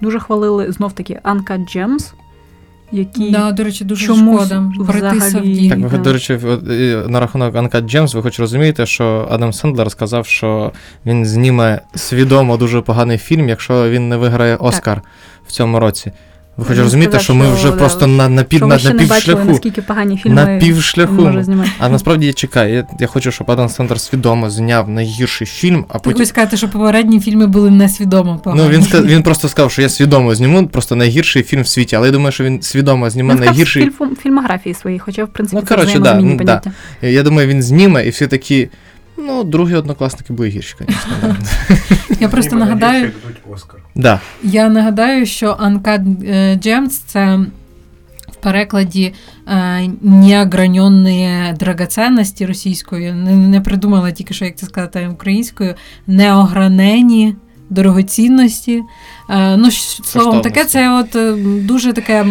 Дуже 0.00 0.20
хвалили 0.20 0.72
знов 0.72 0.92
таки 0.92 1.20
Uncut 1.24 1.76
Gems. 1.76 2.12
які 2.92 3.30
Да, 3.30 3.52
до 3.52 3.64
речі, 3.64 3.84
дуже 3.84 4.06
чомусь 4.06 4.46
шкода. 4.46 4.72
Взагалі-. 4.78 5.68
Так, 5.68 5.78
ви, 5.78 5.98
до 5.98 6.12
речі, 6.12 6.38
е, 6.70 7.04
на 7.08 7.20
рахунок 7.20 7.54
Uncut 7.54 7.84
Gems, 7.94 8.14
ви 8.16 8.22
хоч 8.22 8.40
розумієте, 8.40 8.86
що 8.86 9.28
Адам 9.30 9.52
Сендлер 9.52 9.90
сказав, 9.90 10.26
що 10.26 10.72
він 11.06 11.26
зніме 11.26 11.80
свідомо 11.94 12.56
дуже 12.56 12.80
поганий 12.80 13.18
фільм, 13.18 13.48
якщо 13.48 13.90
він 13.90 14.08
не 14.08 14.16
виграє 14.16 14.56
Оскар 14.56 15.02
в 15.46 15.52
цьому 15.52 15.80
році. 15.80 16.12
Ви 16.58 16.64
хоч 16.64 16.78
розумієте, 16.78 17.20
що 17.20 17.34
ми 17.34 17.52
вже 17.54 17.70
да, 17.70 17.76
просто 17.76 18.06
на, 18.06 18.28
на, 18.28 18.42
пів, 18.42 18.58
що 18.58 18.66
на, 18.66 18.78
ще 18.78 18.88
на 18.88 18.94
не 18.94 19.00
бачили, 19.00 19.16
півшляху. 19.16 19.50
наскільки 19.50 19.82
погані 19.82 20.16
фільми 20.16 20.34
На 20.44 20.58
півшляху. 20.58 21.30
А 21.78 21.88
насправді 21.88 22.26
я 22.26 22.32
чекаю. 22.32 22.74
Я, 22.74 22.86
я 23.00 23.06
хочу, 23.06 23.30
щоб 23.32 23.50
Адам 23.50 23.68
Сендлер 23.68 24.00
свідомо 24.00 24.50
зняв 24.50 24.88
найгірший 24.88 25.46
фільм, 25.46 25.84
а 25.88 25.98
потім. 25.98 26.12
хочеш 26.12 26.28
сказати, 26.28 26.56
що 26.56 26.68
попередні 26.68 27.20
фільми 27.20 27.46
були 27.46 27.70
несвідомо 27.70 28.40
погані. 28.44 28.62
Ну, 28.62 28.68
він, 28.70 28.80
ска- 28.80 29.06
він 29.06 29.22
просто 29.22 29.48
сказав, 29.48 29.72
що 29.72 29.82
я 29.82 29.88
свідомо 29.88 30.34
зніму 30.34 30.66
просто 30.66 30.96
найгірший 30.96 31.42
фільм 31.42 31.62
в 31.62 31.68
світі, 31.68 31.96
але 31.96 32.06
я 32.06 32.12
думаю, 32.12 32.32
що 32.32 32.44
він 32.44 32.62
свідомо 32.62 33.10
зніме 33.10 33.34
Він 33.34 33.40
найгірший. 33.40 33.90
фільм, 33.98 34.16
фільмографії 34.22 34.74
своїй, 34.74 34.98
хоча, 34.98 35.24
в 35.24 35.28
принципі, 35.28 35.56
Ну, 35.62 35.68
це 35.68 35.74
коротше, 35.74 35.98
взаємозамінні 35.98 36.44
да. 36.44 36.62
Я 37.02 37.22
думаю, 37.22 37.48
він 37.48 37.62
зніме, 37.62 38.06
і 38.06 38.10
всі 38.10 38.26
такі. 38.26 38.68
Ну, 39.18 39.44
другі 39.44 39.74
однокласники 39.74 40.32
були 40.32 40.48
гірші, 40.48 40.74
звісно. 40.78 41.36
Я 42.20 42.28
просто 42.28 42.56
нагадаю. 42.56 43.12
Да. 43.94 44.20
Я 44.42 44.68
нагадаю, 44.68 45.26
що 45.26 45.52
Uncut 45.52 46.26
е, 46.28 46.56
Gems– 46.56 46.88
це 47.06 47.40
в 48.32 48.34
перекладі 48.34 49.14
е, 49.48 49.90
неограненні 50.02 51.54
драгоценності 51.58 52.46
російською. 52.46 53.14
Не, 53.14 53.60
придумала 53.60 54.10
тільки 54.10 54.34
що, 54.34 54.44
як 54.44 54.56
це 54.56 54.66
сказати 54.66 55.08
українською. 55.12 55.74
Неогранені 56.06 57.36
дорогоцінності. 57.70 58.82
Е, 59.30 59.56
ну, 59.56 59.70
словом, 59.70 60.40
таке 60.40 60.64
це 60.64 60.90
от 60.90 61.16
дуже 61.66 61.92
таке. 61.92 62.26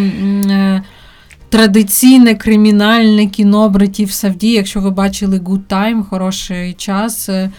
Традиційне 1.49 2.35
кримінальне 2.35 3.27
кіно 3.27 3.69
братів 3.69 4.11
Савді. 4.11 4.51
Якщо 4.51 4.79
ви 4.79 4.91
бачили 4.91 5.39
Good 5.39 5.61
Time, 5.69 6.03
хороший 6.03 6.73
час 6.73 7.29
е, 7.29 7.49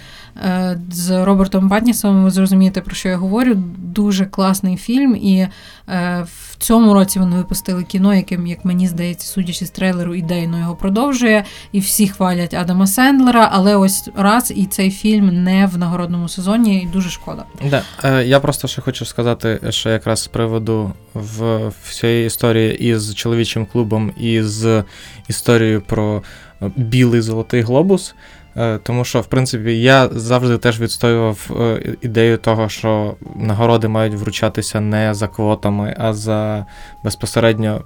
з 0.90 1.25
Робертом 1.25 1.68
Патнісом, 1.68 2.25
ви 2.25 2.30
зрозумієте, 2.30 2.80
про 2.80 2.95
що 2.95 3.09
я 3.09 3.16
говорю. 3.16 3.54
Дуже 3.78 4.26
класний 4.26 4.76
фільм. 4.76 5.16
І 5.16 5.49
е, 5.88 6.26
в 6.50 6.57
цьому 6.59 6.95
році 6.95 7.18
вони 7.18 7.37
випустили 7.37 7.85
кіно, 7.85 8.14
яким, 8.14 8.47
як 8.47 8.64
мені 8.64 8.88
здається, 8.88 9.26
судячи 9.26 9.66
з 9.66 9.71
трейлеру, 9.71 10.14
ідейно 10.14 10.59
його 10.59 10.76
продовжує. 10.76 11.45
І 11.73 11.80
всі 11.80 12.09
хвалять 12.09 12.54
Адама 12.54 12.87
Сендлера, 12.87 13.49
але 13.52 13.76
ось 13.76 14.09
раз 14.16 14.52
і 14.57 14.66
цей 14.66 14.90
фільм 14.90 15.42
не 15.45 15.66
в 15.66 15.78
нагородному 15.78 16.28
сезоні, 16.28 16.83
і 16.83 16.87
дуже 16.87 17.11
шкода. 17.11 17.45
Да. 17.71 17.83
Е, 18.04 18.25
я 18.25 18.40
просто 18.40 18.68
ще 18.68 18.83
хочу 18.83 19.04
сказати, 19.04 19.61
що 19.71 19.90
якраз 19.90 20.23
з 20.23 20.26
приводу 20.28 20.92
в 21.14 21.73
всієї 21.85 22.26
історії 22.26 22.78
із 22.78 23.14
чоловічим 23.14 23.66
клубом 23.66 24.12
і 24.21 24.42
з 24.42 24.85
історією 25.28 25.80
про 25.80 26.23
е, 26.62 26.71
білий 26.76 27.21
золотий 27.21 27.62
глобус. 27.62 28.14
Е, 28.58 28.78
Тому 28.82 29.04
що, 29.04 29.20
в 29.20 29.26
принципі, 29.26 29.80
я 29.82 30.08
завжди 30.08 30.58
теж 30.58 30.80
відстоював 30.80 31.50
е, 31.60 31.96
ідею 32.02 32.38
того, 32.38 32.68
що 32.68 33.14
нагороди 33.36 33.88
мають 33.88 34.14
вручатися 34.14 34.80
не 34.80 35.14
за 35.14 35.28
квотами, 35.28 35.94
а 35.98 36.12
за 36.12 36.66
безпосередньо 37.04 37.82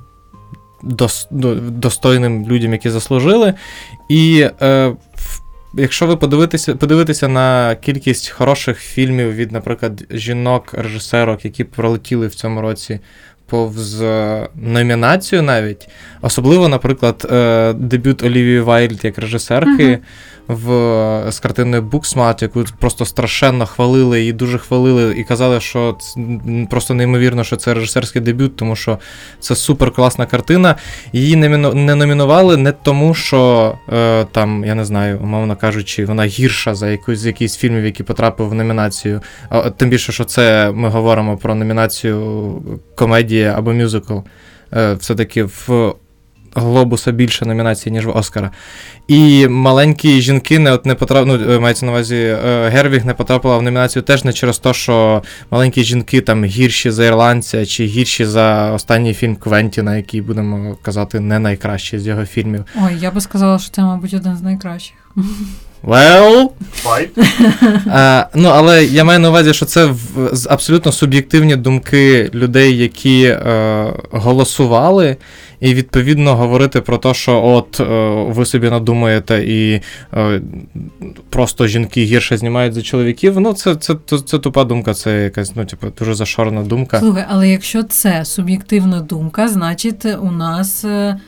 дос- 0.85 1.61
достойним 1.71 2.47
людям, 2.49 2.73
які 2.73 2.91
заслужили. 2.91 3.55
І 4.09 4.49
е, 4.63 4.93
якщо 5.75 6.07
ви 6.07 6.17
подивитеся, 6.17 6.75
подивитеся 6.75 7.29
на 7.29 7.75
кількість 7.75 8.29
хороших 8.29 8.79
фільмів 8.79 9.33
від, 9.35 9.53
наприклад, 9.53 10.05
жінок-режисерок, 10.11 11.45
які 11.45 11.65
пролетіли 11.65 12.27
в 12.27 12.35
цьому 12.35 12.61
році 12.61 13.01
повз 13.53 14.03
е, 14.03 14.49
номінацію 14.55 15.43
навіть, 15.43 15.89
особливо, 16.23 16.69
наприклад, 16.69 17.27
е, 17.33 17.73
дебют 17.73 18.23
Олівії 18.23 18.61
Вайлд 18.61 19.05
як 19.05 19.19
режисерки. 19.19 19.87
Мгм. 19.87 19.99
В, 20.49 20.67
з 21.29 21.41
картиною 21.41 21.83
Booksmart, 21.83 22.43
яку 22.43 22.65
просто 22.79 23.05
страшенно 23.05 23.67
хвалили 23.67 24.25
і 24.25 24.33
дуже 24.33 24.59
хвалили, 24.59 25.15
і 25.19 25.25
казали, 25.25 25.61
що 25.61 25.97
це 26.01 26.21
просто 26.71 26.95
неймовірно, 26.95 27.45
що 27.45 27.57
це 27.57 27.75
режисерський 27.75 28.23
дебют, 28.23 28.57
тому 28.57 28.77
що 28.77 28.99
це 29.41 29.57
супер 29.57 29.91
класна 29.91 30.27
картина. 30.27 30.77
Її 31.13 31.37
не, 31.37 31.49
номінували 31.95 32.57
не 32.57 32.73
тому, 32.73 33.15
що 33.15 33.73
е, 33.93 34.25
там, 34.33 34.65
я 34.65 34.75
не 34.75 34.85
знаю, 34.85 35.19
умовно 35.23 35.57
кажучи, 35.57 36.05
вона 36.05 36.25
гірша 36.25 36.75
за 36.75 36.91
якусь 36.91 37.19
з 37.19 37.27
якихось 37.27 37.57
фільмів, 37.57 37.85
які 37.85 38.03
потрапив 38.03 38.49
в 38.49 38.55
номінацію. 38.55 39.21
А, 39.49 39.71
тим 39.71 39.89
більше, 39.89 40.13
що 40.13 40.25
це 40.25 40.71
ми 40.75 40.89
говоримо 40.89 41.37
про 41.37 41.55
номінацію 41.55 42.53
комедія 43.43 43.59
або 43.59 43.73
мюзикл. 43.73 44.19
Е, 44.73 44.95
все-таки 44.95 45.43
в 45.45 45.95
Глобуса 46.55 47.13
більше 47.13 47.47
номінацій, 47.47 47.91
ніж 47.91 48.07
в 48.07 48.17
Оскара. 48.17 48.51
І 49.09 49.49
маленькі 49.49 50.21
жінки 50.21 50.59
не 50.59 50.73
от 50.73 50.87
не 50.87 50.95
потрапили, 50.95 51.39
ну, 51.39 51.55
е, 51.55 51.59
мається 51.59 51.87
на 51.87 51.93
увазі, 51.93 52.17
е, 52.17 52.69
Гервіг 52.69 53.05
не 53.05 53.15
потрапила 53.15 53.59
в 53.59 53.63
номінацію 53.63 54.03
теж 54.03 54.25
не 54.25 54.33
через 54.33 54.59
те, 54.59 54.75
що 54.75 55.23
маленькі 55.51 55.85
жінки 55.85 56.21
там 56.21 56.45
гірші 56.45 56.91
за 56.91 57.05
ірландця 57.05 57.67
чи 57.67 57.85
гірші 57.85 58.25
за 58.25 58.73
останній 58.73 59.15
фільм 59.15 59.37
Квентіна, 59.37 59.97
який 59.97 60.21
будемо 60.21 60.77
казати 60.83 61.21
не 61.21 61.39
найкращий 61.39 61.99
з 61.99 62.07
його 62.07 62.27
фільмів. 62.27 62.65
Ой, 62.83 62.99
я 63.01 63.11
би 63.11 63.21
сказала, 63.21 63.59
що 63.59 63.71
це, 63.71 63.83
мабуть, 63.83 64.15
один 64.15 64.37
з 64.37 64.43
найкращих. 64.43 64.97
Well. 65.85 66.49
Е, 67.87 68.27
ну, 68.35 68.49
але 68.49 68.85
я 68.85 69.05
маю 69.05 69.19
на 69.21 69.29
увазі, 69.29 69.55
що 69.55 69.67
це 69.67 69.85
в, 69.85 69.99
абсолютно 70.51 70.93
суб'єктивні 70.93 71.57
думки 71.57 72.31
людей, 72.35 72.77
які 72.77 73.25
е, 73.25 73.93
голосували, 74.11 75.17
і 75.61 75.75
відповідно 75.75 76.37
говорити 76.37 76.81
про 76.81 76.99
те, 76.99 77.15
що 77.15 77.45
от 77.45 77.81
е, 77.81 77.85
ви 78.33 78.47
собі 78.47 78.71
надумаєте 78.71 79.45
і 79.47 79.81
е, 80.15 80.41
просто 81.31 81.67
жінки 81.67 82.05
гірше 82.05 82.37
знімають 82.37 82.75
за 82.75 82.83
чоловіків. 82.83 83.41
Ну, 83.41 83.53
це, 83.53 83.75
це, 83.75 83.95
це, 84.07 84.19
це 84.19 84.39
тупа 84.39 84.65
думка, 84.65 84.95
це 84.95 85.23
якась 85.23 85.57
ну, 85.57 85.65
типу, 85.65 85.87
дуже 85.99 86.15
зашорена 86.15 86.63
думка. 86.63 86.99
Слухай, 86.99 87.25
але 87.29 87.49
якщо 87.49 87.83
це 87.83 88.25
суб'єктивна 88.25 89.01
думка, 89.01 89.49
значить 89.49 90.05
у 90.05 90.31
нас 90.31 90.85
е, 90.85 90.89
е, 90.89 91.21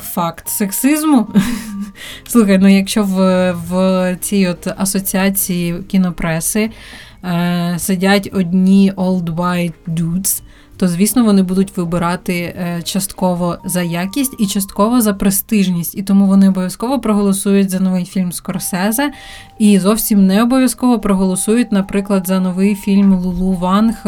факт 0.00 0.48
сексизму. 0.48 1.28
Слухай, 2.28 2.58
ну 2.58 2.68
якщо 2.68 3.04
в, 3.04 3.52
в 3.52 4.16
цій 4.20 4.46
от 4.46 4.66
асоціації 4.76 5.82
кінопреси 5.82 6.70
е, 7.24 7.74
сидять 7.78 8.30
одні 8.32 8.92
old 8.96 9.24
white 9.34 9.72
dudes, 9.88 10.42
то 10.76 10.88
звісно 10.88 11.24
вони 11.24 11.42
будуть 11.42 11.76
вибирати 11.76 12.34
е, 12.34 12.82
частково 12.84 13.58
за 13.64 13.82
якість 13.82 14.34
і 14.38 14.46
частково 14.46 15.00
за 15.00 15.14
престижність. 15.14 15.94
І 15.94 16.02
тому 16.02 16.26
вони 16.26 16.48
обов'язково 16.48 17.00
проголосують 17.00 17.70
за 17.70 17.80
новий 17.80 18.04
фільм 18.04 18.32
Скорсезе, 18.32 19.12
і 19.58 19.78
зовсім 19.78 20.26
не 20.26 20.42
обов'язково 20.42 20.98
проголосують, 20.98 21.72
наприклад, 21.72 22.26
за 22.26 22.40
новий 22.40 22.74
фільм 22.74 23.14
Лулу 23.14 23.52
Ванг. 23.52 24.06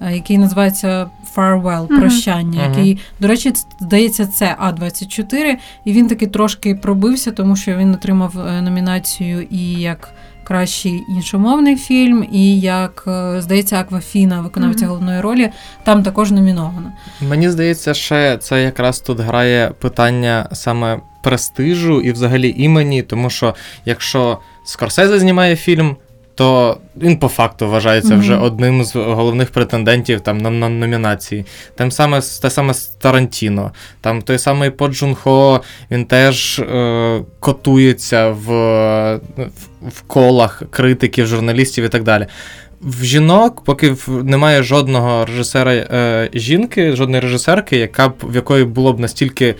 Е, 0.00 0.14
Який 0.14 0.38
називається 0.38 1.10
Farewell, 1.36 1.86
прощання, 1.86 2.60
Мгм. 2.62 2.70
який, 2.70 2.98
до 3.20 3.28
речі, 3.28 3.52
здається, 3.80 4.26
це 4.26 4.56
А24, 4.66 5.56
і 5.84 5.92
він 5.92 6.08
таки 6.08 6.26
трошки 6.26 6.74
пробився, 6.74 7.30
тому 7.30 7.56
що 7.56 7.76
він 7.76 7.94
отримав 7.94 8.38
е, 8.38 8.62
номінацію 8.62 9.46
і 9.50 9.72
як 9.72 10.08
кращий 10.44 11.02
іншомовний 11.08 11.76
фільм, 11.76 12.26
і 12.32 12.60
як, 12.60 13.04
е, 13.06 13.40
здається, 13.40 13.76
Аквафіна, 13.80 14.40
виконавця 14.40 14.84
Мгм. 14.84 14.88
головної 14.94 15.20
ролі, 15.20 15.50
там 15.84 16.02
також 16.02 16.30
номіновано. 16.30 16.92
Мені 17.20 17.50
здається, 17.50 17.94
ще 17.94 18.38
це 18.38 18.62
якраз 18.62 19.00
тут 19.00 19.20
грає 19.20 19.72
питання 19.80 20.48
саме 20.52 21.00
престижу 21.22 22.00
і 22.00 22.12
взагалі 22.12 22.54
імені, 22.58 23.02
тому 23.02 23.30
що 23.30 23.54
якщо 23.84 24.38
Скорсезе 24.64 25.18
знімає 25.18 25.56
фільм, 25.56 25.96
то 26.36 26.78
він 26.96 27.18
по 27.18 27.28
факту 27.28 27.68
вважається 27.68 28.10
Мгм. 28.10 28.20
вже 28.20 28.36
одним 28.36 28.84
з 28.84 28.96
головних 28.96 29.50
претендентів 29.50 30.20
там 30.20 30.38
на, 30.38 30.50
на 30.50 30.68
номінації. 30.68 31.44
Тим 31.74 31.90
саме 31.90 32.20
те 32.42 32.50
саме 32.50 32.74
з 32.74 32.86
Тарантіно. 32.86 33.72
Там 34.00 34.22
той 34.22 34.38
самий 34.38 34.70
По 34.70 34.88
Джун 34.88 35.14
Хо, 35.14 35.60
він 35.90 36.04
теж 36.04 36.58
е, 36.58 37.22
котується 37.40 38.28
в, 38.28 38.46
в, 38.46 39.20
в 39.88 40.02
колах 40.06 40.62
критиків, 40.70 41.26
журналістів 41.26 41.84
і 41.84 41.88
так 41.88 42.02
далі. 42.02 42.26
В 42.80 43.04
жінок, 43.04 43.64
поки 43.64 43.96
немає 44.08 44.62
жодного 44.62 45.24
режисера 45.24 45.72
е, 45.72 46.30
жінки, 46.34 46.96
жодної 46.96 47.20
режисерки, 47.20 47.76
яка 47.76 48.08
б 48.08 48.14
в 48.22 48.34
якої 48.34 48.64
було 48.64 48.92
б 48.92 49.00
настільки 49.00 49.54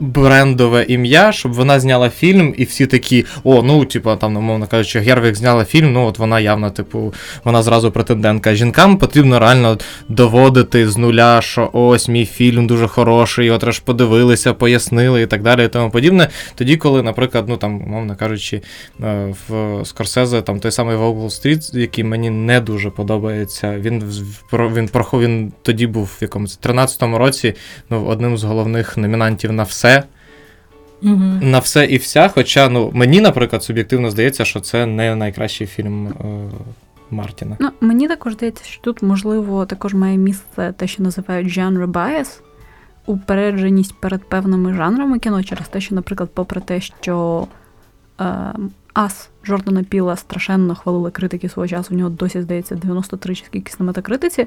брендове 0.00 0.84
ім'я, 0.88 1.32
щоб 1.32 1.52
вона 1.52 1.80
зняла 1.80 2.10
фільм, 2.10 2.54
і 2.56 2.64
всі 2.64 2.86
такі, 2.86 3.24
о, 3.44 3.62
ну, 3.62 3.84
типу, 3.84 4.16
там, 4.16 4.36
умовно 4.36 4.66
кажучи, 4.66 5.00
Гервік 5.00 5.34
зняла 5.34 5.64
фільм, 5.64 5.92
ну 5.92 6.06
от 6.06 6.18
вона 6.18 6.40
явно, 6.40 6.70
типу, 6.70 7.14
вона 7.44 7.62
зразу 7.62 7.90
претендентка. 7.90 8.54
Жінкам 8.54 8.98
потрібно 8.98 9.38
реально 9.38 9.78
доводити 10.08 10.88
з 10.88 10.96
нуля, 10.96 11.40
що 11.40 11.70
ось 11.72 12.08
мій 12.08 12.26
фільм 12.26 12.66
дуже 12.66 12.88
хороший, 12.88 13.46
його 13.46 13.70
ж 13.70 13.82
подивилися, 13.84 14.54
пояснили 14.54 15.22
і 15.22 15.26
так 15.26 15.42
далі, 15.42 15.64
і 15.64 15.68
тому 15.68 15.90
подібне. 15.90 16.28
Тоді, 16.54 16.76
коли, 16.76 17.02
наприклад, 17.02 17.44
ну 17.48 17.56
там, 17.56 17.82
умовно 17.82 18.16
кажучи, 18.16 18.62
е, 19.02 19.34
в 19.48 19.80
Скорсезе 19.84 20.42
там 20.42 20.60
той 20.60 20.70
самий 20.70 20.96
Волк 20.96 21.32
Стріт, 21.32 21.74
який 21.74 22.04
мені 22.04 22.30
не 22.30 22.60
дуже 22.60 22.90
подобається, 22.90 23.78
він 23.78 23.96
він, 24.52 24.74
він, 24.76 24.90
він 25.12 25.52
тоді 25.62 25.86
був 25.86 26.04
в 26.04 26.22
якомусь 26.22 26.58
13-му 26.62 27.18
році 27.18 27.54
ну, 27.90 28.04
одним 28.04 28.38
з 28.38 28.44
головних 28.44 28.96
номінантів 28.96 29.52
на 29.52 29.62
все. 29.62 29.75
Угу. 31.02 31.38
На 31.40 31.58
все 31.58 31.84
і 31.84 31.96
вся. 31.96 32.28
Хоча 32.28 32.68
ну, 32.68 32.90
мені, 32.94 33.20
наприклад, 33.20 33.62
суб'єктивно 33.62 34.10
здається, 34.10 34.44
що 34.44 34.60
це 34.60 34.86
не 34.86 35.16
найкращий 35.16 35.66
фільм 35.66 36.06
е, 36.06 36.12
Мартіна. 37.10 37.56
Ну, 37.60 37.70
Мені 37.80 38.08
також 38.08 38.32
здається, 38.32 38.64
що 38.64 38.82
тут, 38.82 39.02
можливо, 39.02 39.66
також 39.66 39.94
має 39.94 40.16
місце 40.16 40.74
те, 40.76 40.86
що 40.86 41.02
називають 41.02 41.48
genre 41.48 41.86
bias, 41.86 42.40
упередженість 43.06 43.94
перед 44.00 44.28
певними 44.28 44.74
жанрами 44.74 45.18
кіно, 45.18 45.44
через 45.44 45.68
те, 45.68 45.80
що, 45.80 45.94
наприклад, 45.94 46.30
попри 46.34 46.60
те, 46.60 46.80
що 46.80 47.46
е, 48.20 48.52
Ас 48.94 49.30
Джордана 49.44 49.82
Піла 49.82 50.16
страшенно 50.16 50.74
хвалили 50.74 51.10
критики 51.10 51.48
свого 51.48 51.68
часу, 51.68 51.94
у 51.94 51.98
нього 51.98 52.10
досі 52.10 52.42
здається 52.42 52.74
93 52.74 53.34
чи 53.34 53.44
скільки 53.44 53.84
метакритиці. 53.84 54.46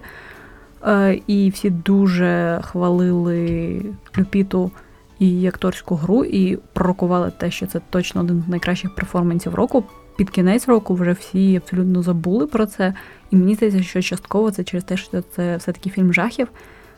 Е, 0.87 1.19
і 1.27 1.49
всі 1.49 1.69
дуже 1.69 2.59
хвалили 2.63 3.81
Люпіту 4.17 4.71
і 5.19 5.47
акторську 5.47 5.95
гру, 5.95 6.23
і 6.23 6.57
пророкували 6.73 7.31
те, 7.37 7.51
що 7.51 7.67
це 7.67 7.81
точно 7.89 8.21
один 8.21 8.43
з 8.47 8.49
найкращих 8.49 8.95
перформансів 8.95 9.55
року. 9.55 9.83
Під 10.17 10.29
кінець 10.29 10.67
року 10.67 10.93
вже 10.93 11.11
всі 11.11 11.55
абсолютно 11.55 12.03
забули 12.03 12.47
про 12.47 12.65
це. 12.65 12.93
І 13.31 13.35
мені 13.35 13.55
здається, 13.55 13.83
що 13.83 14.01
частково 14.01 14.51
це 14.51 14.63
через 14.63 14.83
те, 14.83 14.97
що 14.97 15.21
це 15.21 15.57
все-таки 15.57 15.89
фільм 15.89 16.13
жахів, 16.13 16.47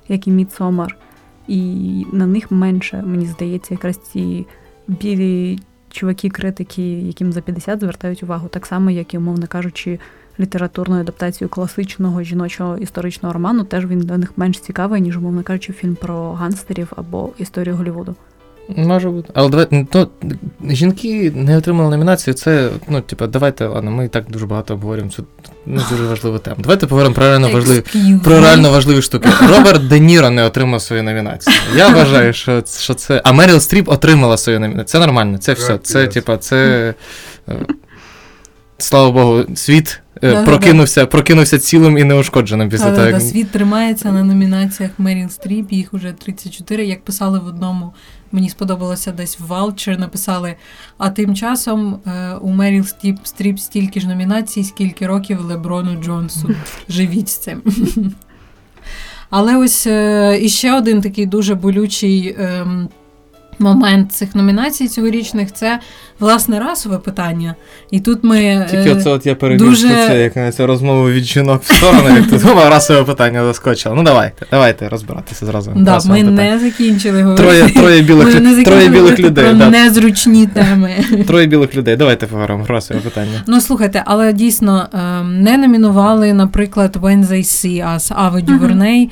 як 0.07 0.27
і 0.27 0.31
Мідсомар. 0.31 0.97
І 1.47 2.05
на 2.13 2.25
них 2.25 2.51
менше, 2.51 3.03
мені 3.05 3.25
здається, 3.25 3.73
якраз 3.73 3.97
ці 3.97 4.45
білі 4.87 5.59
чуваки-критики, 5.91 7.07
яким 7.07 7.31
за 7.31 7.41
50 7.41 7.79
звертають 7.79 8.23
увагу, 8.23 8.47
так 8.47 8.65
само, 8.65 8.91
як 8.91 9.13
і, 9.13 9.17
умовно 9.17 9.47
кажучи, 9.47 9.99
літературною 10.39 11.01
адаптацією 11.01 11.50
класичного 11.50 12.23
жіночого 12.23 12.77
історичного 12.77 13.33
роману, 13.33 13.63
теж 13.63 13.85
він 13.85 14.00
для 14.00 14.17
них 14.17 14.31
менш 14.38 14.59
цікавий, 14.59 15.01
ніж, 15.01 15.17
умовно 15.17 15.43
кажучи, 15.43 15.73
фільм 15.73 15.95
про 15.95 16.31
гангстерів 16.31 16.93
або 16.95 17.29
історію 17.38 17.75
Голлівуду. 17.75 18.15
Може 18.75 19.09
бути. 19.09 19.29
Але 19.33 19.50
давайте 19.50 19.85
ну, 19.93 20.07
жінки 20.69 21.31
не 21.35 21.57
отримали 21.57 21.89
номінацію. 21.89 22.33
Це, 22.33 22.69
ну, 22.88 23.01
типу, 23.01 23.27
давайте, 23.27 23.67
ладно, 23.67 23.91
ми 23.91 24.05
і 24.05 24.07
так 24.07 24.25
дуже 24.29 24.45
багато 24.45 24.73
обговорюємо 24.73 25.11
цю 25.11 25.25
не 25.65 25.81
дуже 25.89 26.03
важливу 26.03 26.39
тему. 26.39 26.55
Давайте 26.59 26.88
поговоримо 26.88 27.15
про 27.15 27.25
реально 27.25 27.50
важливі 27.50 27.83
про 28.23 28.39
реально 28.39 28.71
важливі 28.71 29.01
штуки. 29.01 29.29
Роберт 29.50 29.88
Де 29.88 30.00
Ніро 30.00 30.29
не 30.29 30.43
отримав 30.43 30.81
свою 30.81 31.03
номінацію. 31.03 31.55
Я 31.75 31.89
вважаю, 31.89 32.33
що 32.33 32.63
що 32.79 32.93
це. 32.93 33.21
А 33.25 33.31
Меріл 33.31 33.59
Стріп 33.59 33.89
отримала 33.89 34.38
свою 34.38 34.59
номінацію. 34.59 34.85
Це 34.85 35.00
нормально, 35.00 35.38
це 35.38 35.53
все. 35.53 35.77
Це, 35.77 36.07
типа, 36.07 36.38
це. 36.38 36.93
Слава 38.81 39.11
Богу, 39.11 39.43
світ 39.55 40.01
е, 40.23 40.43
прокинувся 40.43 41.05
прокинувся 41.05 41.59
цілим 41.59 41.97
і 41.97 42.03
неушкодженим 42.03 42.69
після 42.69 42.91
того. 42.91 43.07
Як... 43.07 43.21
Світ 43.21 43.51
тримається 43.51 44.11
на 44.11 44.23
номінаціях 44.23 44.91
Меріл 44.97 45.29
Стріп, 45.29 45.71
їх 45.71 45.93
уже 45.93 46.11
34, 46.11 46.85
як 46.85 47.03
писали 47.03 47.39
в 47.39 47.45
одному. 47.45 47.93
Мені 48.31 48.50
сподобалося 48.50 49.11
десь 49.11 49.39
в 49.39 49.45
Vulture, 49.45 50.00
написали. 50.00 50.55
А 50.97 51.09
тим 51.09 51.35
часом 51.35 52.00
е, 52.05 52.33
у 52.41 52.50
Меріл 52.50 52.83
Стріп, 52.83 53.17
Стріп 53.23 53.59
стільки 53.59 54.00
ж 54.00 54.07
номінацій, 54.07 54.63
скільки 54.63 55.07
років 55.07 55.41
Леброну 55.41 56.03
Джонсу. 56.03 56.50
Живіть 56.89 57.29
з 57.29 57.38
цим. 57.38 57.61
Але 59.29 59.57
ось 59.57 59.88
е, 59.88 60.39
іще 60.41 60.73
один 60.73 61.01
такий 61.01 61.25
дуже 61.25 61.55
болючий. 61.55 62.27
Е, 62.27 62.67
момент 63.61 64.11
цих 64.11 64.35
номінацій 64.35 64.87
цьогорічних 64.87 65.53
це 65.53 65.79
власне 66.19 66.59
расове 66.59 66.97
питання. 66.97 67.55
І 67.91 67.99
тут 67.99 68.23
ми 68.23 68.67
тільки 68.71 68.89
е, 68.89 68.93
оце 68.93 69.09
от 69.09 69.25
я 69.25 69.35
перевів 69.35 69.59
дуже... 69.59 69.87
це, 69.87 70.21
як 70.21 70.35
на 70.35 70.51
цю 70.51 70.67
розмову 70.67 71.09
від 71.09 71.23
жінок 71.23 71.63
в 71.63 71.75
сторону, 71.75 72.15
як 72.15 72.27
ти 72.27 72.37
думав, 72.37 72.69
расове 72.69 73.03
питання 73.03 73.45
заскочило. 73.45 73.95
Ну 73.95 74.03
давайте, 74.03 74.45
давайте 74.51 74.89
розбиратися 74.89 75.45
зразу. 75.45 75.71
Да, 75.75 75.99
Ми 76.05 76.15
питання. 76.15 76.31
не 76.31 76.59
закінчили 76.59 77.23
говорити. 77.23 77.43
Троє 77.43 77.69
троє 77.69 78.01
білих 78.01 78.41
ми 78.41 78.63
троє 78.63 78.89
білих 78.89 79.19
людей. 79.19 79.45
Про 79.45 79.53
да. 79.53 79.69
незручні 79.69 80.47
теми. 80.53 80.91
Троє 81.27 81.47
білих 81.47 81.75
людей. 81.75 81.95
Давайте 81.95 82.27
поговоримо 82.27 82.65
расове 82.67 82.99
питання. 82.99 83.43
Ну 83.47 83.61
слухайте, 83.61 84.03
але 84.05 84.33
дійсно 84.33 84.87
ем, 84.93 85.41
не 85.41 85.57
номінували, 85.57 86.33
наприклад, 86.33 86.97
When 87.01 87.25
They 87.25 87.43
See 87.43 87.95
Us, 87.95 88.13
Ава 88.15 88.41
Дюверней, 88.41 89.09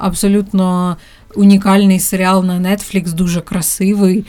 абсолютно 0.00 0.96
унікальний 1.36 2.00
серіал 2.00 2.44
на 2.44 2.60
Netflix, 2.60 3.12
дуже 3.12 3.40
красивий, 3.40 4.24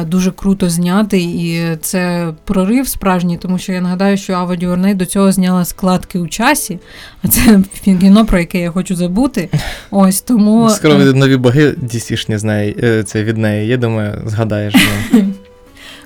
е, 0.00 0.04
дуже 0.04 0.30
круто 0.30 0.70
знятий. 0.70 1.24
І 1.24 1.76
це 1.80 2.32
прорив 2.44 2.88
справжній, 2.88 3.36
тому 3.36 3.58
що 3.58 3.72
я 3.72 3.80
нагадаю, 3.80 4.16
що 4.16 4.32
Ава 4.32 4.56
Дюрней 4.56 4.94
до 4.94 5.06
цього 5.06 5.32
зняла 5.32 5.64
складки 5.64 6.18
у 6.18 6.28
часі, 6.28 6.78
а 7.22 7.28
це 7.28 7.60
кіно, 7.84 8.26
про 8.26 8.38
яке 8.38 8.60
я 8.60 8.70
хочу 8.70 8.96
забути. 8.96 9.48
Ось 9.90 10.20
тому 10.20 10.70
скоро 10.70 10.94
е, 10.94 11.12
нові 11.12 11.36
боги 11.36 11.74
дісішні 11.82 12.38
з 12.38 12.44
неї 12.44 12.76
е, 12.82 13.02
це 13.02 13.24
від 13.24 13.36
неї. 13.36 13.68
Я 13.68 13.76
думаю, 13.76 14.22
згадаєш. 14.26 14.74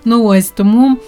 Ну 0.05 0.24
ось 0.24 0.48
тому 0.48 0.98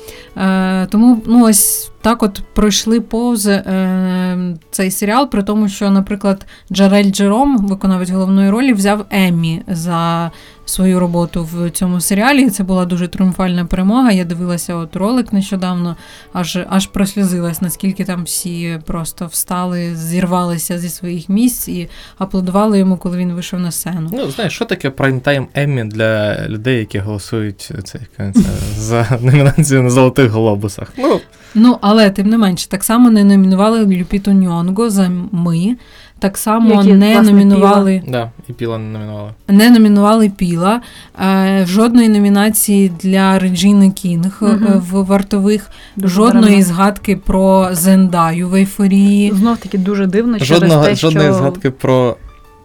тому 0.91 1.23
ну 1.27 1.45
ось 1.45 1.91
так 2.05 2.23
от 2.23 2.43
пройшли 2.55 3.01
повз 3.01 3.47
е, 3.47 4.57
цей 4.71 4.91
серіал, 4.91 5.31
при 5.31 5.43
тому, 5.43 5.69
що, 5.69 5.91
наприклад, 5.91 6.47
Джарель 6.73 7.11
Джером, 7.11 7.59
виконавець 7.59 8.11
головної 8.11 8.51
ролі, 8.51 8.73
взяв 8.73 9.07
Еммі 9.11 9.63
за 9.69 10.31
свою 10.65 11.01
роботу 11.01 11.49
в 11.53 11.71
цьому 11.71 12.01
серіалі. 12.01 12.51
Це 12.51 12.63
була 12.63 12.85
дуже 12.85 13.09
тріумфальна 13.09 13.65
перемога. 13.65 14.13
Я 14.13 14.25
дивилася 14.25 14.75
от 14.75 14.97
ролик 14.97 15.33
нещодавно, 15.33 15.97
аж 16.33 16.59
аж 16.69 16.87
прослізилась, 16.87 17.63
наскільки 17.63 18.05
там 18.05 18.25
всі 18.25 18.79
просто 18.87 19.27
встали, 19.27 19.97
зірвалися 19.97 20.79
зі 20.79 20.89
своїх 20.89 21.29
місць 21.29 21.69
і 21.69 21.89
аплодували 22.19 22.79
йому, 22.79 22.97
коли 22.97 23.19
він 23.19 23.33
вийшов 23.33 23.61
на 23.61 23.71
сцену. 23.71 24.11
Ну, 24.13 24.31
знаєш, 24.31 24.55
що 24.55 24.65
таке 24.65 24.89
прайм-тайм 24.89 25.47
Еммі 25.55 25.85
для 25.85 26.45
людей, 26.49 26.79
які 26.79 26.99
голосують 26.99 27.73
це, 27.85 27.99
це, 28.15 28.43
за 28.77 29.19
номінацію 29.21 29.83
на 29.83 29.91
золотих 29.91 30.31
глобусах? 30.31 30.93
Ну, 30.97 31.21
Ну, 31.55 31.79
але 31.81 31.94
тим 32.11 32.29
не 32.29 32.39
менше, 32.39 32.69
так 32.69 32.85
само 32.85 33.11
не 33.11 33.25
номінували 33.25 33.87
Люпіту 33.87 34.33
Ньонго 34.33 34.91
за 34.91 35.11
ми. 35.33 35.77
Так 36.19 36.39
само 36.39 36.75
Які, 36.75 36.93
не 36.93 37.13
власне, 37.13 37.33
номінували 37.33 38.03
піла. 38.05 38.13
Да, 38.13 38.31
і 38.49 38.53
піла 38.53 38.79
не 38.79 38.99
номінували. 38.99 39.31
Не 39.49 39.71
номінували 39.71 40.29
піла. 40.29 40.81
Е, 41.25 41.67
жодної 41.69 42.09
номінації 42.09 42.93
для 43.01 43.39
Реджіни 43.39 43.91
Кінг 43.91 44.39
угу. 44.41 44.83
в 44.91 45.05
вартових, 45.05 45.71
дуже 45.97 46.15
жодної 46.15 46.43
даремно. 46.43 46.65
згадки 46.65 47.17
про 47.17 47.69
Зендаю 47.73 48.49
в 48.49 48.55
ейфорії. 48.55 49.33
Знов 49.35 49.59
таки 49.59 49.79
дуже 49.79 50.07
дивно, 50.07 50.39
Жодного, 50.39 50.85
через 50.85 51.01
те, 51.01 51.09
жодної 51.09 51.29
що... 51.29 51.35
згадки 51.35 51.71
про 51.71 52.17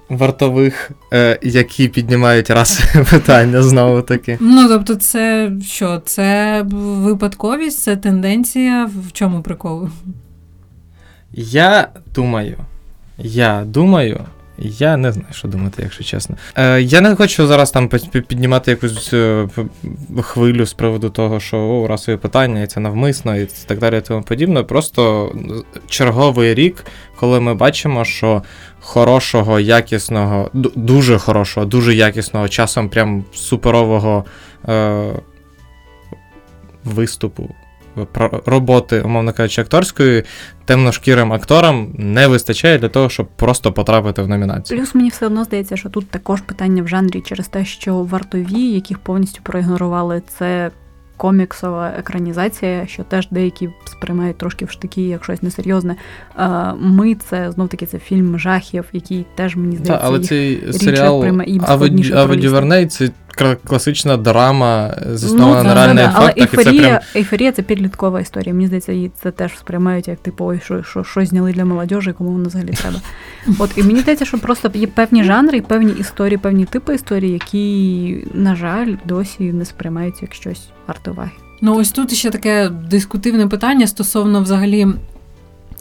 вартових, 0.10 0.92
е, 1.14 1.40
які 1.42 1.88
піднімають 1.88 2.50
раз 2.50 2.82
питання 3.12 3.64
знову 3.64 4.02
таки. 4.02 4.38
Ну 4.42 4.68
тобто, 4.68 4.96
це 4.96 5.52
що? 5.66 6.02
Це 6.06 6.62
випадковість, 6.72 7.80
це 7.80 7.96
тенденція. 7.96 8.90
В 9.08 9.12
чому 9.12 9.42
прикол? 9.42 9.90
Я 11.34 11.88
думаю, 12.16 12.58
я 13.18 13.64
думаю. 13.66 14.20
Я 14.62 14.98
не 14.98 15.12
знаю, 15.12 15.28
що 15.32 15.48
думати, 15.48 15.82
якщо 15.84 16.04
чесно. 16.04 16.36
Е, 16.56 16.82
Я 16.82 17.02
не 17.02 17.16
хочу 17.16 17.48
зараз 17.48 17.72
там 17.72 17.88
піднімати 18.28 18.72
якусь 18.72 19.14
е, 19.14 19.48
хвилю 20.22 20.66
з 20.66 20.74
приводу 20.74 21.10
того, 21.10 21.40
що 21.40 21.58
о, 21.58 21.88
расові 21.88 22.18
питання, 22.18 22.62
і 22.62 22.68
це 22.68 22.80
навмисно, 22.80 23.38
і 23.38 23.48
так 23.66 23.80
далі, 23.80 23.98
і 23.98 24.02
тому 24.02 24.24
подібне. 24.24 24.64
Просто 24.64 25.32
черговий 25.88 26.54
рік, 26.54 26.86
коли 27.16 27.40
ми 27.40 27.54
бачимо, 27.54 28.06
що 28.06 28.44
хорошого, 28.80 29.60
якісного, 29.60 30.50
дуже 30.76 31.18
хорошого, 31.18 31.66
дуже 31.66 31.96
якісного, 31.96 32.48
часом 32.48 32.90
прям 32.90 33.26
суперового 33.34 34.26
е, 34.70 35.14
виступу 36.84 37.56
роботи, 38.46 39.02
умовно 39.02 39.34
кажучи, 39.34 39.62
акторської 39.62 40.24
темношкірим 40.66 41.34
акторам 41.34 41.94
не 41.98 42.28
вистачає 42.28 42.78
для 42.78 42.90
того, 42.90 43.10
щоб 43.10 43.28
просто 43.36 43.74
потрапити 43.74 44.22
в 44.22 44.28
номінацію. 44.28 44.80
Плюс 44.80 44.96
мені 44.96 45.10
все 45.10 45.26
одно 45.26 45.44
здається, 45.44 45.78
що 45.78 45.90
тут 45.90 46.10
також 46.10 46.42
питання 46.42 46.84
в 46.84 46.88
жанрі 46.88 47.22
через 47.22 47.48
те, 47.48 47.66
що 47.66 48.04
вартові, 48.04 48.62
яких 48.62 49.00
повністю 49.00 49.40
проігнорували, 49.44 50.22
це 50.28 50.72
коміксова 51.18 51.92
екранізація, 51.98 52.88
що 52.88 53.04
теж 53.04 53.28
деякі 53.32 53.70
сприймають 53.86 54.38
трошки 54.38 54.66
в 54.66 54.72
штики, 54.72 55.02
як 55.02 55.24
щось 55.24 55.44
несерйозне. 55.44 55.96
Ми 56.80 57.16
це 57.16 57.52
знов 57.52 57.68
таки 57.68 57.86
це 57.86 58.00
фільм 58.00 58.40
жахів, 58.40 58.86
який 58.94 59.26
теж 59.36 59.56
мені 59.56 59.76
здається. 59.76 59.94
Так, 59.94 60.02
але 60.04 60.20
цей 60.20 60.74
серіал 60.74 61.26
Аводюверней 62.14 62.88
це 62.88 63.10
класична 63.68 64.18
драма, 64.18 64.98
заснована 65.14 65.64
Ну, 65.64 65.70
на 65.70 65.76
реальних 65.76 66.06
да, 66.06 66.12
да. 66.12 66.14
Але 66.16 66.28
фактах, 66.28 66.54
і 66.54 66.56
це 66.56 66.58
ейфорія, 66.58 66.90
прям 66.90 67.02
ейфорія 67.16 67.52
це 67.52 67.62
підліткова 67.62 68.22
історія. 68.22 68.54
Мені 68.54 68.68
здається, 68.68 68.92
її 68.92 69.12
це 69.24 69.32
теж 69.32 69.58
сприймають 69.60 70.08
як 70.08 70.20
типу, 70.20 70.46
ой, 70.46 70.60
що, 70.64 70.84
що, 70.84 71.04
що 71.04 71.26
зняли 71.26 71.54
для 71.54 71.66
молодежі, 71.66 72.14
кому 72.14 72.32
воно 72.32 72.50
взагалі 72.50 72.72
треба. 72.72 73.02
От 73.60 73.78
і 73.78 73.84
мені 73.84 74.00
здається, 74.00 74.26
що 74.26 74.38
просто 74.38 74.72
є 74.74 74.88
певні 74.88 75.24
жанри, 75.24 75.58
і 75.58 75.62
певні 75.62 75.92
історії, 75.92 76.38
певні 76.38 76.66
типи 76.66 76.96
історії, 76.96 77.34
які, 77.34 78.28
на 78.34 78.56
жаль, 78.56 78.94
досі 79.06 79.44
не 79.44 79.66
сприймаються 79.66 80.20
як 80.22 80.34
щось 80.34 80.70
варте 80.88 81.12
уваги. 81.12 81.32
Ну, 81.62 81.76
ось 81.76 81.92
тут 81.92 82.14
ще 82.14 82.30
таке 82.30 82.70
дискутивне 82.70 83.48
питання 83.48 83.88
стосовно 83.88 84.42
взагалі 84.42 84.88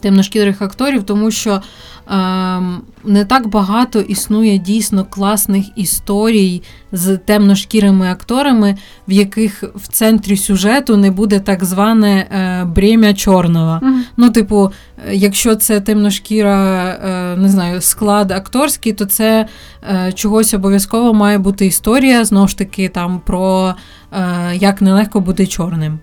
темношкірих 0.01 0.61
акторів, 0.61 1.03
тому 1.03 1.31
що 1.31 1.61
ем, 2.07 2.81
не 3.03 3.25
так 3.25 3.47
багато 3.47 3.99
існує 3.99 4.57
дійсно 4.57 5.05
класних 5.05 5.65
історій 5.75 6.61
з 6.91 7.17
темношкірими 7.17 8.11
акторами, 8.11 8.77
в 9.07 9.11
яких 9.11 9.63
в 9.75 9.87
центрі 9.87 10.37
сюжету 10.37 10.97
не 10.97 11.11
буде 11.11 11.39
так 11.39 11.65
зване 11.65 12.27
е, 12.31 12.65
бремя 12.65 13.13
чорного. 13.13 13.81
Ну, 14.17 14.29
типу, 14.29 14.71
е, 15.07 15.15
якщо 15.15 15.55
це 15.55 15.81
темношкіра, 15.81 16.89
е, 16.89 17.37
не 17.37 17.49
знаю, 17.49 17.81
склад 17.81 18.31
акторський, 18.31 18.93
то 18.93 19.05
це 19.05 19.47
е, 19.83 20.11
чогось 20.11 20.53
обов'язково 20.53 21.13
має 21.13 21.37
бути 21.37 21.65
історія, 21.65 22.25
знову 22.25 22.47
ж 22.47 22.57
таки, 22.57 22.89
там 22.89 23.21
про 23.25 23.75
е, 24.13 24.55
як 24.55 24.81
нелегко 24.81 25.19
бути 25.19 25.47
чорним. 25.47 25.99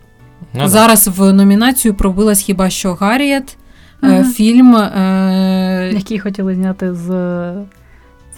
ну, 0.55 0.61
да. 0.61 0.69
Зараз 0.69 1.09
в 1.09 1.33
номінацію 1.33 1.95
пробилась 1.95 2.41
хіба 2.41 2.71
що 2.71 2.95
Гарріет, 2.95 3.57
е, 4.03 4.07
Мгм. 4.09 4.25
фільм. 4.25 4.77
Е, 4.77 5.91
Які 5.95 6.19
хотіли 6.19 6.55
зняти 6.55 6.95
з 6.95 7.11
е, 7.11 7.55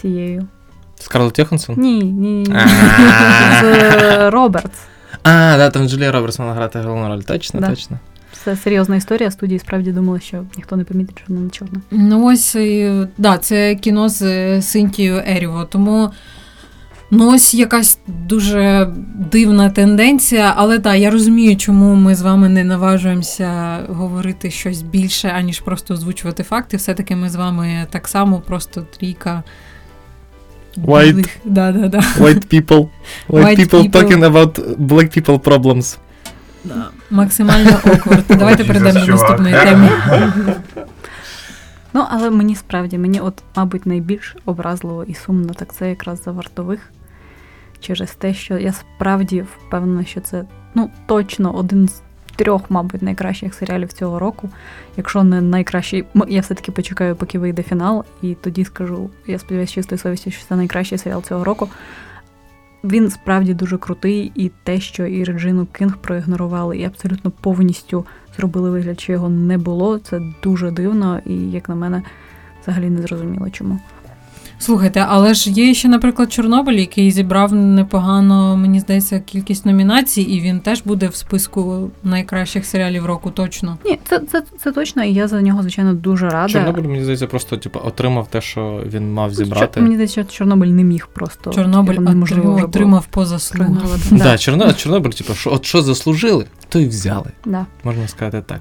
цією. 0.00 0.46
Скарлетт 1.00 1.38
Йоханссон? 1.38 1.74
Ні, 1.78 1.98
ні, 2.04 2.30
ні. 2.30 2.44
З 3.60 3.64
е, 3.64 4.30
Робертс. 4.30 4.78
А, 5.22 5.54
да, 5.56 5.70
там 5.70 5.88
Джулія 5.88 6.12
Робертс 6.12 6.38
мала 6.38 6.52
грати 6.54 6.78
головну 6.80 7.08
роль. 7.08 7.20
Точно, 7.20 7.60
Да. 7.60 7.68
точно. 7.68 7.98
Це 8.44 8.56
серйозна 8.56 8.96
історія. 8.96 9.30
Студії 9.30 9.58
справді 9.58 9.92
думали, 9.92 10.20
що 10.20 10.44
ніхто 10.56 10.76
не 10.76 10.84
помітить, 10.84 11.18
що 11.18 11.24
вона 11.28 11.40
не 11.40 11.50
чорна. 11.50 11.80
Ну, 11.90 12.26
ось, 12.26 12.56
да, 13.18 13.38
це 13.38 13.74
кіно 13.74 14.08
з 14.08 14.62
Синтією 14.62 15.22
Еріво. 15.26 15.64
Тому 15.64 16.10
ну, 17.10 17.34
ось 17.34 17.54
якась 17.54 17.98
дуже 18.06 18.92
дивна 19.32 19.70
тенденція. 19.70 20.52
Але 20.56 20.78
так, 20.78 20.96
я 20.96 21.10
розумію, 21.10 21.56
чому 21.56 21.94
ми 21.94 22.14
з 22.14 22.22
вами 22.22 22.48
не 22.48 22.64
наважуємося 22.64 23.78
говорити 23.88 24.50
щось 24.50 24.82
більше, 24.82 25.28
аніж 25.28 25.60
просто 25.60 25.94
озвучувати 25.94 26.42
факти. 26.42 26.76
Все-таки 26.76 27.16
ми 27.16 27.28
з 27.30 27.34
вами 27.34 27.86
так 27.90 28.08
само, 28.08 28.40
просто 28.46 28.86
трійка. 28.98 29.42
White. 30.76 31.12
білих- 31.14 31.36
Да, 31.44 31.72
да, 31.72 31.88
да. 31.88 31.98
White 31.98 32.54
people. 32.54 32.88
White, 33.28 33.44
White 33.44 33.58
people, 33.58 33.90
people. 33.90 33.90
talking 34.02 34.24
about 34.32 34.76
black 34.76 35.18
people 35.20 35.38
problems. 35.38 35.96
Максимально 37.10 37.70
awkward. 37.70 38.36
Давайте 38.36 38.64
перейдемо 38.64 39.00
до 39.06 39.12
наступної 39.12 39.54
теми. 39.54 39.88
Ну, 41.94 42.04
але 42.10 42.30
мені 42.30 42.54
справді, 42.54 42.98
мені, 42.98 43.20
от, 43.20 43.34
мабуть, 43.56 43.86
найбільш 43.86 44.36
образливо 44.44 45.04
і 45.04 45.14
сумно, 45.14 45.54
так 45.54 45.74
це 45.74 45.88
якраз 45.88 46.22
за 46.24 46.30
вартових. 46.30 46.80
Через 47.80 48.14
те, 48.14 48.34
що 48.34 48.58
я 48.58 48.72
справді 48.72 49.42
впевнена, 49.42 50.04
що 50.04 50.20
це 50.20 50.44
ну, 50.74 50.90
точно 51.06 51.54
один 51.54 51.88
з 51.88 52.02
трьох, 52.36 52.70
мабуть, 52.70 53.02
найкращих 53.02 53.54
серіалів 53.54 53.92
цього 53.92 54.18
року. 54.18 54.50
Якщо 54.96 55.24
не 55.24 55.40
найкращий, 55.40 56.04
я 56.28 56.40
все-таки 56.40 56.72
почекаю, 56.72 57.16
поки 57.16 57.38
вийде 57.38 57.62
фінал, 57.62 58.04
і 58.22 58.34
тоді 58.34 58.64
скажу, 58.64 59.10
я 59.26 59.38
сподіваюся, 59.38 59.72
чистою 59.74 59.98
совістю, 59.98 60.30
що 60.30 60.44
це 60.48 60.56
найкращий 60.56 60.98
серіал 60.98 61.22
цього 61.22 61.44
року. 61.44 61.68
Він 62.84 63.10
справді 63.10 63.54
дуже 63.54 63.78
крутий, 63.78 64.32
і 64.34 64.50
те, 64.62 64.80
що 64.80 65.06
і 65.06 65.24
Реджину 65.24 65.66
Кінг 65.66 65.96
проігнорували, 65.96 66.78
і 66.78 66.84
абсолютно 66.84 67.30
повністю 67.30 68.06
зробили 68.36 68.70
вигляд, 68.70 69.00
що 69.00 69.12
його 69.12 69.28
не 69.28 69.58
було. 69.58 69.98
Це 69.98 70.20
дуже 70.42 70.70
дивно, 70.70 71.20
і, 71.26 71.34
як 71.50 71.68
на 71.68 71.74
мене, 71.74 72.02
взагалі 72.62 72.90
не 72.90 73.02
зрозуміло 73.02 73.50
чому. 73.50 73.78
Слухайте, 74.60 75.04
але 75.08 75.34
ж 75.34 75.50
є 75.50 75.74
ще, 75.74 75.88
наприклад, 75.88 76.32
Чорнобиль, 76.32 76.74
який 76.74 77.10
зібрав 77.10 77.52
непогано, 77.52 78.56
мені 78.56 78.80
здається, 78.80 79.20
кількість 79.20 79.66
номінацій, 79.66 80.22
і 80.22 80.40
він 80.40 80.60
теж 80.60 80.82
буде 80.82 81.08
в 81.08 81.14
списку 81.14 81.90
найкращих 82.04 82.66
серіалів 82.66 83.06
року, 83.06 83.30
точно. 83.30 83.78
Ні, 83.84 83.98
це, 84.04 84.18
це, 84.18 84.42
це 84.58 84.72
точно, 84.72 85.04
і 85.04 85.12
я 85.12 85.28
за 85.28 85.42
нього, 85.42 85.62
звичайно, 85.62 85.94
дуже 85.94 86.28
рада. 86.28 86.52
Чорнобиль, 86.52 86.82
мені 86.82 87.02
здається, 87.02 87.26
просто 87.26 87.56
типу, 87.56 87.80
отримав 87.84 88.28
те, 88.28 88.40
що 88.40 88.82
він 88.86 89.12
мав 89.12 89.30
Чор- 89.30 89.34
зібрати. 89.34 89.80
Мені 89.80 89.94
здається, 89.94 90.24
Чорнобиль 90.24 90.68
не 90.68 90.84
міг 90.84 91.08
просто. 91.12 91.50
Чорнобиль 91.50 91.94
його 91.94 92.04
неможливо 92.04 92.42
отримав, 92.50 92.68
отримав 92.68 93.06
по 93.06 93.26
заслугам. 93.26 93.82
Да, 94.10 94.16
Да, 94.24 94.38
Чорно, 94.38 94.72
Чорнобиль, 94.72 95.10
типу, 95.10 95.34
що, 95.34 95.52
от 95.52 95.64
що 95.64 95.82
заслужили, 95.82 96.44
то 96.68 96.78
й 96.78 96.86
взяли. 96.86 97.30
да. 97.44 97.66
можна 97.84 98.08
сказати 98.08 98.42
так. 98.46 98.60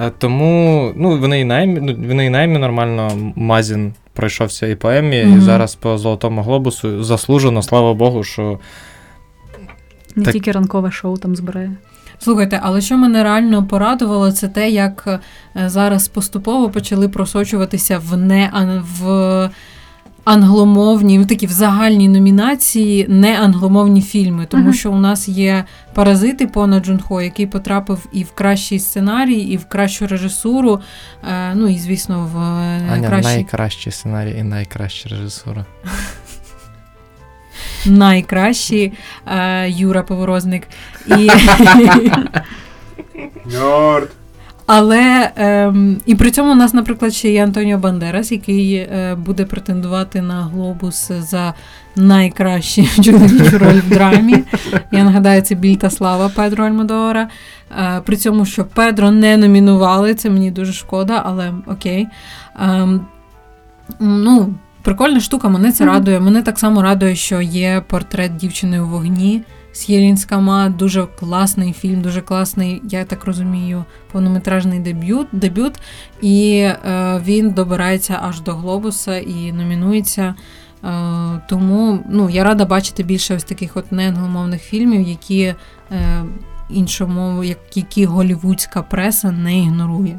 Е, 0.00 0.12
Тому 0.18 0.92
ну, 0.96 1.18
вони 1.18 1.40
і 1.40 1.44
наймі, 1.44 1.80
ну, 1.82 2.08
вони 2.08 2.26
і 2.26 2.30
наймі 2.30 2.58
нормально. 2.58 3.32
Мазін 3.36 3.92
пройшовся 4.18 4.66
і 4.66 4.74
по 4.74 4.90
Еммі, 4.90 5.24
Мгм. 5.24 5.38
і 5.38 5.40
зараз 5.40 5.74
по 5.74 5.98
Золотому 5.98 6.42
глобусу 6.42 7.04
заслужено, 7.04 7.62
слава 7.62 7.94
Богу, 7.94 8.24
що 8.24 8.58
Не 10.16 10.24
Так. 10.24 10.32
тільки 10.32 10.52
ранкове 10.52 10.90
шоу 10.90 11.16
там 11.16 11.36
збирає. 11.36 11.72
Слухайте, 12.18 12.60
але 12.62 12.80
що 12.80 12.96
мене 12.96 13.22
реально 13.22 13.66
порадувало, 13.66 14.32
це 14.32 14.48
те, 14.48 14.70
як 14.70 15.04
е, 15.06 15.68
зараз 15.68 16.08
поступово 16.08 16.70
почали 16.70 17.08
просочуватися 17.08 17.98
в 17.98 18.16
не 18.16 18.50
в 18.98 19.50
англомовні, 20.28 21.18
в 21.18 21.26
такі 21.26 21.46
в 21.46 21.50
загальні 21.50 22.08
номінації 22.08 23.06
не 23.08 23.40
англомовні 23.40 24.02
фільми, 24.02 24.46
тому 24.46 24.62
Мгм. 24.62 24.72
що 24.72 24.92
у 24.92 24.98
нас 24.98 25.28
є 25.28 25.64
паразити 25.94 26.46
Пона 26.46 26.80
Джунхо, 26.80 27.22
який 27.22 27.46
потрапив 27.46 28.06
і 28.12 28.22
в 28.22 28.32
кращий 28.32 28.78
сценарій, 28.78 29.38
і 29.38 29.56
в 29.56 29.64
кращу 29.64 30.06
режисуру. 30.06 30.80
е, 31.30 31.54
Ну 31.54 31.68
і 31.68 31.78
звісно, 31.78 32.30
в 32.34 32.38
е, 32.38 32.82
Аня 32.92 33.08
кращий 33.08 33.34
найкращий 33.34 33.92
сценарій 33.92 34.36
і 34.38 34.42
найкраща 34.42 35.08
режисура. 35.08 35.64
найкращий 37.86 38.92
е, 39.26 39.70
Юра 39.70 40.02
Поворозник. 40.02 40.68
І. 41.06 41.30
але 44.70 45.30
ем, 45.36 45.96
і 46.06 46.14
при 46.14 46.30
цьому 46.30 46.52
у 46.52 46.54
нас, 46.54 46.74
наприклад, 46.74 47.14
ще 47.14 47.32
є 47.32 47.44
Антоніо 47.44 47.78
Бандерас, 47.78 48.32
який 48.32 48.74
е, 48.74 49.16
буде 49.26 49.44
претендувати 49.44 50.22
на 50.22 50.42
глобус 50.42 51.10
за 51.18 51.54
найкращу 51.96 53.02
чоловічу 53.02 53.58
роль 53.58 53.80
в 53.86 53.88
драмі. 53.88 54.44
Я 54.92 55.04
нагадаю, 55.04 55.42
це 55.42 55.54
біль 55.54 55.76
та 55.76 55.90
слава 55.90 56.28
Педро 56.28 56.64
Альмодора. 56.64 57.28
Е, 57.78 58.00
при 58.04 58.16
цьому, 58.16 58.46
що 58.46 58.64
Педро 58.64 59.10
не 59.10 59.36
номінували, 59.36 60.14
це 60.14 60.30
мені 60.30 60.50
дуже 60.50 60.72
шкода, 60.72 61.22
але 61.26 61.52
окей. 61.66 62.06
Ем, 62.60 63.06
ну, 64.00 64.54
прикольна 64.82 65.20
штука, 65.20 65.48
мене 65.48 65.72
це 65.72 65.84
Мгм. 65.84 65.94
радує. 65.94 66.20
Мене 66.20 66.42
так 66.42 66.58
само 66.58 66.82
радує, 66.82 67.14
що 67.16 67.40
є 67.40 67.82
портрет 67.88 68.36
дівчини 68.36 68.80
у 68.80 68.86
вогні. 68.86 69.42
Сєлінськама, 69.78 70.68
дуже 70.68 71.06
класний 71.06 71.72
фільм, 71.72 72.02
дуже 72.02 72.20
класний, 72.20 72.82
я 72.84 73.04
так 73.04 73.24
розумію, 73.24 73.84
повнометражний 74.12 74.80
дебют. 74.80 75.26
дебют. 75.32 75.74
І 76.20 76.50
е, 76.58 77.20
він 77.24 77.50
добирається 77.50 78.18
аж 78.22 78.40
до 78.40 78.54
глобуса 78.54 79.16
і 79.16 79.52
номінується. 79.52 80.34
Е, 80.84 81.40
тому 81.48 81.98
ну, 82.10 82.30
я 82.30 82.44
рада 82.44 82.64
бачити 82.64 83.02
більше 83.02 83.36
ось 83.36 83.44
таких 83.44 83.76
от 83.76 83.92
неангломовних 83.92 84.62
фільмів, 84.62 85.08
які 85.08 85.42
е, 85.42 85.54
іншомов, 86.70 87.44
як- 87.44 87.76
які 87.76 88.04
голівудська 88.04 88.82
преса 88.82 89.30
не 89.30 89.58
ігнорує. 89.58 90.18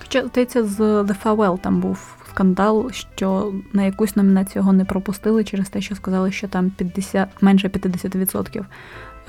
Хоча, 0.00 0.26
здається, 0.26 0.64
з 0.64 0.80
The 0.80 1.14
Farewell 1.24 1.58
там 1.58 1.80
був 1.80 2.14
скандал, 2.38 2.90
що 2.92 3.52
на 3.72 3.84
якусь 3.84 4.16
номінацію 4.16 4.60
його 4.60 4.72
не 4.72 4.84
пропустили 4.84 5.44
через 5.44 5.68
те, 5.68 5.80
що 5.80 5.94
сказали, 5.94 6.32
що 6.32 6.48
там 6.48 6.70
50, 6.70 7.28
менше 7.40 7.68
50% 7.68 8.64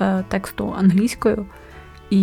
е, 0.00 0.24
тексту 0.28 0.74
англійською. 0.78 1.46
І 2.10 2.16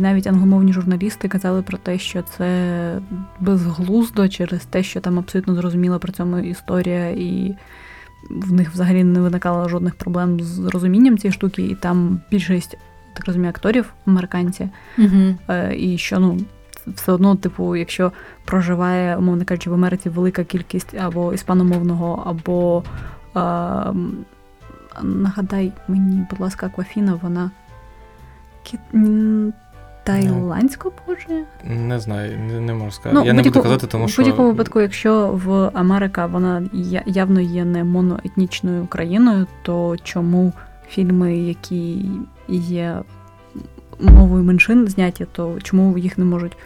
навіть 0.00 0.26
англомовні 0.26 0.72
журналісти 0.72 1.28
казали 1.28 1.62
про 1.62 1.78
те, 1.78 1.98
що 1.98 2.22
це 2.22 2.98
безглуздо 3.40 4.28
через 4.28 4.64
те, 4.64 4.82
що 4.82 5.00
там 5.00 5.18
абсолютно 5.18 5.54
зрозуміла 5.54 5.98
при 5.98 6.12
цьому 6.12 6.38
історія, 6.38 7.08
і 7.08 7.56
в 8.30 8.52
них 8.52 8.70
взагалі 8.70 9.04
не 9.04 9.20
виникало 9.20 9.68
жодних 9.68 9.94
проблем 9.94 10.40
з 10.40 10.58
розумінням 10.66 11.18
цієї 11.18 11.32
штуки, 11.32 11.62
і 11.62 11.74
там 11.74 12.20
більшість, 12.30 12.78
так 13.14 13.26
розумію, 13.26 13.50
акторів 13.50 13.92
американці. 14.06 14.68
Угу. 14.98 15.54
І 15.76 15.98
що 15.98 16.18
ну 16.18 16.38
все 16.86 17.12
одно, 17.12 17.36
типу, 17.36 17.76
якщо 17.76 18.12
проживає, 18.44 19.16
умовно 19.16 19.44
кажучи, 19.44 19.70
в 19.70 19.74
Америці 19.74 20.08
велика 20.08 20.44
кількість 20.44 20.94
або 20.94 21.32
іспаномовного, 21.32 22.22
або 22.26 22.82
е, 23.36 23.92
нагадай 25.02 25.72
мені, 25.88 26.26
будь 26.30 26.40
ласка, 26.40 26.66
Аквафіна, 26.66 27.18
вона 27.22 27.50
тайландського 30.04 30.94
походження? 30.94 31.44
Не 31.64 32.00
знаю, 32.00 32.38
не, 32.38 32.60
не 32.60 32.74
можу 32.74 32.90
сказати. 32.90 33.14
Ну, 33.14 33.26
Я 33.26 33.32
не 33.32 33.42
буду 33.42 33.62
казати, 33.62 33.86
тому 33.86 34.06
в 34.06 34.16
будь-якому 34.16 34.48
випадку, 34.48 34.80
якщо 34.80 35.28
в 35.44 35.70
Америка 35.74 36.26
вона 36.26 36.62
явно 37.06 37.40
є 37.40 37.64
не 37.64 37.84
моноетнічною 37.84 38.86
країною, 38.86 39.46
то 39.62 39.96
чому 40.02 40.52
фільми, 40.88 41.36
які 41.38 42.10
є 42.48 43.02
мовою 44.00 44.44
меншин 44.44 44.88
зняті, 44.88 45.26
то 45.32 45.58
чому 45.62 45.98
їх 45.98 46.18
не 46.18 46.24
можуть 46.24 46.56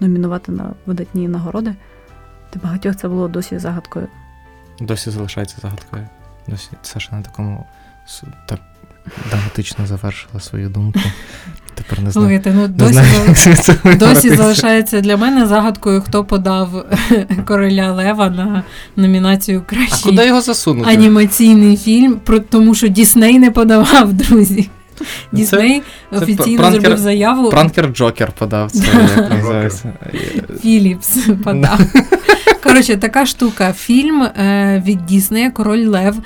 номінувати 0.00 0.52
на 0.52 0.70
видатні 0.86 1.28
нагороди? 1.28 1.74
Для 2.54 2.60
багатьох 2.64 2.96
це 2.96 3.08
було 3.08 3.28
досі 3.28 3.58
загадкою. 3.58 4.06
Досі 4.80 5.10
залишається 5.10 5.56
загадкою. 5.62 6.08
Досі 6.48 6.68
Саша 6.82 7.16
на 7.16 7.22
такому 7.22 7.66
так 8.48 8.60
драматично 9.30 9.86
завершила 9.86 10.40
свою 10.40 10.68
думку. 10.68 11.00
Тепер 11.74 12.00
не 12.00 12.10
знаю. 12.10 12.12
Слухайте, 12.12 12.52
ну 12.54 12.60
Не 12.62 12.68
досі, 12.68 12.92
знаю, 12.92 13.08
зал- 13.34 13.48
як 13.48 13.62
це 13.64 13.94
досі 13.96 14.36
залишається 14.36 15.00
для 15.00 15.16
мене 15.16 15.46
загадкою, 15.46 16.00
хто 16.00 16.24
подав 16.24 16.86
короля 17.46 17.92
Лева 17.92 18.30
на 18.30 18.62
номінацію 18.96 19.62
А 19.92 20.02
куди 20.04 20.26
його 20.26 20.40
засунути? 20.40 20.90
анімаційний 20.90 21.76
фільм, 21.76 22.20
тому 22.50 22.74
що 22.74 22.88
Дісней 22.88 23.38
не 23.38 23.50
подавав, 23.50 24.12
друзі. 24.12 24.70
Це- 25.02 25.36
Дісней 25.36 25.82
офіційно 26.12 26.62
пранкер- 26.62 26.80
зробив 26.80 26.98
заяву. 26.98 27.50
Пранкер 27.50 27.86
Джокер 27.88 28.32
подав 28.32 28.70
це, 28.70 28.84
як 29.16 29.30
називається. 29.30 29.92
Філіпс 30.62 31.18
подав. 31.44 31.80
Коротше, 32.62 32.96
така 32.96 33.26
штука. 33.26 33.72
Фільм 33.72 34.22
е, 34.22 34.82
від 34.86 35.06
Діснея 35.06 35.50
Король 35.50 35.86
Лев 35.86 36.16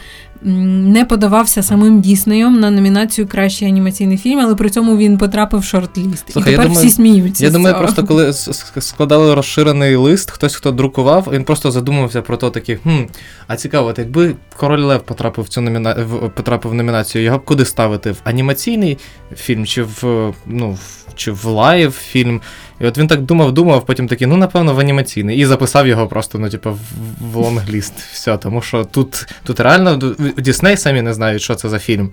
не 0.47 1.05
подавався 1.05 1.63
самим 1.63 2.01
Діснеєм 2.01 2.61
на 2.61 2.71
номінацію 2.71 3.27
Кращий 3.27 3.69
анімаційний 3.69 4.17
фільм, 4.17 4.39
але 4.41 4.55
при 4.55 4.71
цьому 4.71 4.97
він 4.97 5.19
потрапив 5.19 5.61
в 5.61 5.65
шорт-ліст. 5.65 6.25
Слухай, 6.33 6.53
І 6.53 6.57
тепер 6.57 6.69
думаю- 6.69 6.87
всі 6.87 6.95
сміються. 6.97 7.45
Я 7.45 7.51
думаю, 7.51 7.79
просто 7.79 8.05
коли 8.05 8.33
складали 8.79 9.35
розширений 9.35 9.97
лист, 9.97 10.31
хтось, 10.31 10.55
хто 10.55 10.73
друкував, 10.73 11.29
він 11.33 11.45
просто 11.45 11.71
задумався 11.71 12.23
про 12.23 12.37
то 12.37 12.51
такий, 12.51 12.77
хм, 12.77 13.03
а 13.47 13.57
цікаво, 13.57 13.89
от 13.89 13.99
якби 13.99 14.35
Король 14.57 14.81
Лев 14.83 15.03
потрапив 15.03 15.45
в 15.45 15.49
цю 15.49 15.61
номіна... 15.61 15.95
потрапив 16.35 16.73
в 16.73 16.75
номінацію, 16.75 17.25
його 17.25 17.39
б 17.39 17.45
куди 17.45 17.65
ставити? 17.65 18.13
В 18.13 18.17
анімаційний 18.25 18.99
фільм 19.37 19.67
чи 19.67 19.83
в 19.83 20.33
ну, 20.47 20.71
в- 20.73 21.15
чи 21.15 21.33
в 21.33 21.45
live 21.45 21.93
фільм? 21.93 22.41
І 22.81 22.87
от 22.87 22.99
він 22.99 23.07
так 23.07 23.23
думав, 23.23 23.53
думав, 23.53 23.87
потім 23.87 24.09
такий, 24.09 24.27
ну 24.27 24.37
напевно, 24.37 24.75
в 24.75 24.81
анімаційний. 24.81 25.39
І 25.39 25.47
записав 25.47 25.87
його 25.87 26.07
просто, 26.07 26.39
ну, 26.39 26.51
типу, 26.51 26.79
в, 27.21 27.37
лонгліст. 27.37 27.99
Все, 27.99 28.37
тому 28.37 28.63
що 28.63 28.85
тут, 28.85 29.27
тут 29.45 29.61
реально 29.61 30.15
Дісней 30.39 30.77
самі 30.77 31.03
не 31.03 31.15
знають, 31.15 31.43
що 31.43 31.55
це 31.55 31.69
за 31.69 31.79
фільм. 31.79 32.13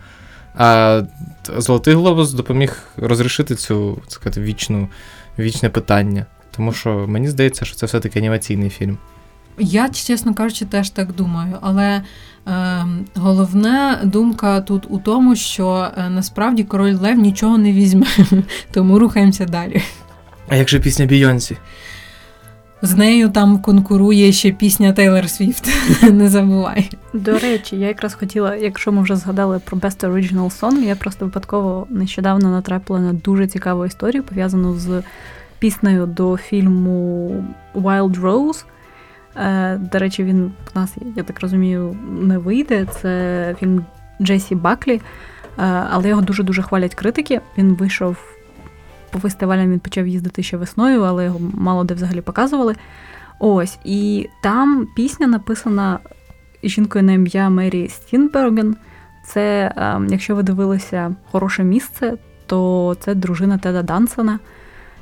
А 0.58 1.02
Золотий 1.58 1.94
глобус 1.94 2.34
допоміг 2.34 2.84
розрішити 2.98 3.56
цю 3.56 3.98
так 4.04 4.12
сказати, 4.12 4.42
вічну, 4.42 4.88
вічне 5.40 5.70
питання. 5.70 6.26
Тому 6.56 6.74
що 6.74 7.06
мені 7.08 7.28
здається, 7.28 7.66
що 7.66 7.76
це 7.76 7.86
все-таки 7.86 8.20
анімаційний 8.20 8.70
фільм. 8.70 8.98
Я, 9.58 9.90
чесно 9.90 10.34
кажучи, 10.34 10.66
теж 10.66 10.90
так 10.90 11.16
думаю. 11.16 11.58
Але 11.62 12.02
е, 12.48 12.86
головна 13.16 14.00
думка 14.04 14.62
тут 14.62 14.84
у 14.90 14.98
тому, 15.00 15.36
що 15.36 15.88
е, 15.98 16.10
насправді 16.10 16.64
король 16.64 16.96
Лев 16.96 17.18
нічого 17.18 17.58
не 17.58 17.72
візьме, 17.72 18.08
тому 18.72 19.00
рухаємося 19.00 19.46
далі. 19.46 19.82
А 20.54 20.56
як 20.56 20.70
же 20.70 20.80
пісня 20.80 21.06
Бійонсі? 21.06 21.58
З 22.82 22.96
нею 22.96 23.30
там 23.30 23.60
конкурує 23.62 24.32
ще 24.32 24.52
пісня 24.52 24.94
Тейлор 24.94 25.30
Свіфт. 25.30 25.70
Не 26.12 26.30
забувай. 26.30 26.90
До 27.14 27.40
речі, 27.40 27.76
я 27.76 27.88
якраз 27.88 28.14
хотіла, 28.14 28.56
якщо 28.56 28.92
ми 28.92 29.02
вже 29.02 29.16
згадали 29.16 29.60
про 29.66 29.78
Best 29.78 30.10
Original 30.10 30.60
Song, 30.60 30.80
я 30.80 30.96
просто 30.96 31.26
випадково 31.26 31.88
нещодавно 31.90 32.50
натрапила 32.52 33.00
на 33.00 33.14
дуже 33.14 33.48
цікаву 33.48 33.86
історію, 33.86 34.24
пов'язану 34.24 34.76
з 34.76 35.04
піснею 35.60 36.06
до 36.06 36.38
фільму 36.38 37.46
Wild 37.76 38.22
Rose. 38.22 38.66
Е, 39.36 39.78
До 39.92 40.00
речі, 40.00 40.24
він 40.24 40.52
в 40.74 40.78
нас, 40.78 40.96
я 41.16 41.24
так 41.24 41.42
розумію, 41.42 41.98
не 42.22 42.38
вийде. 42.38 42.86
Це 43.02 43.56
фільм 43.60 43.86
Джесі 44.22 44.56
Баклі, 44.56 44.94
е, 44.94 45.02
але 45.92 46.10
його 46.10 46.22
дуже-дуже 46.22 46.62
хвалять 46.62 46.96
критики. 46.96 47.42
Він 47.58 47.76
вийшов 47.76 48.33
по 49.14 49.20
фестивалям, 49.20 49.72
він 49.72 49.80
почав 49.80 50.08
їздити 50.08 50.44
ще 50.44 50.58
весною, 50.58 51.02
але 51.02 51.26
його 51.26 51.40
мало 51.54 51.84
де 51.84 51.94
взагалі 51.94 52.22
показували. 52.22 52.76
Ось, 53.40 53.80
і 53.86 54.30
там 54.44 54.88
пісня 54.96 55.28
написана 55.28 56.00
жінкою 56.64 57.04
на 57.04 57.12
ім'я 57.12 57.50
Мері 57.50 57.90
Стінберген. 57.90 58.76
Це, 59.26 59.74
е, 59.78 60.02
якщо 60.10 60.36
ви 60.36 60.44
дивилися 60.44 61.16
хороше 61.32 61.64
місце, 61.64 62.14
то 62.46 62.96
це 63.00 63.16
дружина 63.16 63.58
Теда 63.58 63.84
Дансона, 63.84 64.40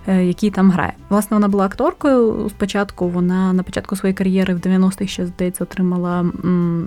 е, 0.07 0.25
який 0.25 0.51
там 0.51 0.71
грає. 0.71 0.93
Власне, 1.09 1.35
вона 1.35 1.47
була 1.47 1.65
акторкою 1.65 2.49
спочатку. 2.49 3.09
Вона 3.09 3.53
на 3.53 3.63
початку 3.63 3.95
своєї 3.95 4.15
кар'єри 4.15 4.53
в 4.53 4.59
90-х 4.59 5.11
ще, 5.11 5.25
здається, 5.25 5.63
отримала 5.63 6.25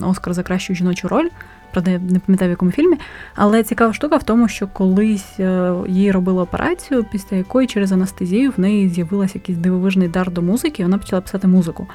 Оскар 0.01 0.33
за 0.33 0.43
кращу 0.43 0.73
жіночу 0.73 1.07
роль. 1.07 1.29
Правда, 1.75 1.91
я 1.91 1.99
не 1.99 2.19
пам'ятаю 2.19 2.49
в 2.49 2.51
якому 2.51 2.71
фільмі. 2.71 2.97
Але 3.35 3.63
цікава 3.63 3.93
штука 3.93 4.17
в 4.17 4.23
тому, 4.23 4.47
що 4.47 4.67
колись 4.67 5.39
е, 5.39 5.73
їй 5.87 6.11
робили 6.11 6.41
операцію, 6.41 7.05
після 7.11 7.37
якої 7.37 7.67
через 7.67 7.91
анестезію 7.91 8.53
в 8.57 8.59
неї 8.59 8.89
з'явився 8.89 9.37
якийсь 9.37 9.57
дивовижний 9.57 10.07
дар 10.07 10.31
до 10.31 10.41
музики, 10.41 10.81
і 10.81 10.85
вона 10.85 10.97
почала 10.97 11.21
писати 11.21 11.47
музику. 11.47 11.87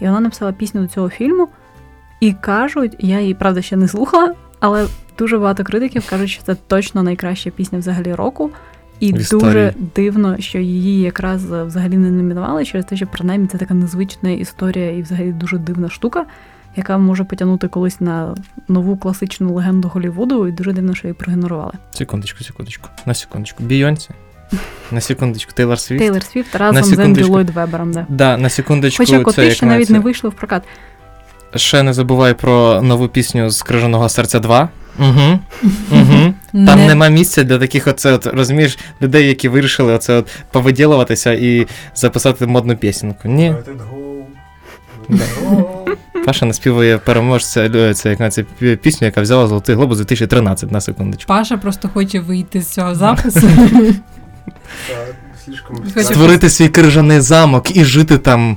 І 0.00 0.04
вона 0.06 0.20
написала 0.20 0.52
пісню 0.52 0.80
до 0.80 0.86
цього 0.86 1.08
фільму. 1.08 1.48
І 2.20 2.32
кажуть, 2.32 2.96
я 2.98 3.20
її 3.20 3.34
правда 3.34 3.62
ще 3.62 3.76
не 3.76 3.88
слухала, 3.88 4.34
але 4.60 4.86
дуже 5.18 5.38
багато 5.38 5.64
критиків 5.64 6.10
кажуть, 6.10 6.30
що 6.30 6.42
це 6.42 6.54
точно 6.54 7.02
найкраща 7.02 7.50
пісня 7.50 7.78
взагалі 7.78 8.14
року. 8.14 8.50
І 9.00 9.12
В 9.12 9.28
дуже 9.28 9.74
дивно, 9.96 10.36
що 10.38 10.58
її 10.58 11.00
якраз 11.00 11.52
е, 11.52 11.64
взагалі 11.64 11.96
не 11.96 12.10
номінували 12.10 12.64
через 12.64 12.86
те, 12.86 12.96
що 12.96 13.06
принаймні 13.06 13.46
це 13.46 13.58
така 13.58 13.74
незвична 13.74 14.30
історія 14.30 14.90
і 14.90 15.02
взагалі 15.02 15.32
дуже 15.32 15.58
дивна 15.58 15.88
штука, 15.88 16.26
яка 16.78 16.98
може 16.98 17.24
потягнути 17.24 17.68
колись 17.68 18.00
на 18.00 18.34
нову 18.68 18.96
класичну 18.96 19.54
легенду 19.54 19.88
Голлівуду, 19.88 20.48
і 20.48 20.52
дуже 20.52 20.72
дивно, 20.72 20.94
що 20.94 21.08
її 21.08 21.14
проігнорували. 21.14 21.72
Секундочку, 21.92 22.44
секундочку. 22.44 22.88
На 23.06 23.14
секундочку. 23.14 23.62
Бійонсі. 23.62 24.10
На 24.92 25.00
секундочку. 25.00 25.52
Тейлор 25.52 25.78
Свіфт. 25.78 26.00
Тейлор 26.00 26.22
Свіфт 26.22 26.54
разом 26.54 26.84
з 26.84 26.98
Ендрю. 26.98 27.28
Ллойд 27.28 27.50
Вебером. 27.50 27.92
Да. 27.92 28.06
Да, 28.08 28.36
на 28.36 28.48
секундочку. 28.48 29.02
Хоча 29.02 29.18
це 29.18 29.24
коти 29.24 29.44
як 29.44 29.54
ще 29.54 29.66
навіть 29.66 29.80
називається? 29.80 29.92
не 29.92 29.98
вийшли 29.98 30.30
в 30.30 30.32
прокат. 30.32 30.62
Ще 31.54 31.82
не 31.82 31.92
забувай 31.92 32.34
про 32.34 32.82
нову 32.82 33.08
пісню 33.08 33.50
з 33.50 33.62
Крижаного 33.62 34.08
серця 34.08 34.38
2. 34.38 34.68
Угу. 34.98 35.38
Угу. 35.92 36.34
Там 36.52 36.78
Не- 36.78 36.86
нема 36.86 37.08
місця 37.08 37.44
для 37.44 37.58
таких, 37.58 37.86
оце, 37.86 38.12
от, 38.12 38.26
розумієш, 38.26 38.78
людей, 39.02 39.26
які 39.26 39.48
вирішили 39.48 39.92
оце 39.92 40.14
от 40.14 40.26
повиділуватися 40.52 41.32
і 41.32 41.66
записати 41.94 42.46
модну 42.46 42.76
пісеньку. 42.76 43.28
Ні, 43.28 43.54
Паша 46.26 46.46
наспівує 46.46 46.98
переможця, 46.98 47.70
е, 47.74 47.94
це 47.94 48.16
як 48.20 48.32
це 48.32 48.42
пісню, 48.76 49.06
яка 49.06 49.20
взяла 49.20 49.46
Золотий 49.46 49.74
Глобус 49.74 49.96
2013 49.96 50.72
на 50.72 50.80
секундочку. 50.80 51.28
Паша 51.28 51.56
просто 51.56 51.88
хоче 51.88 52.20
вийти 52.20 52.62
з 52.62 52.68
цього 52.68 52.94
запису. 52.94 53.48
Створити 56.02 56.50
свій 56.50 56.68
крижаний 56.68 57.20
замок 57.20 57.76
і 57.76 57.84
жити 57.84 58.18
там 58.18 58.56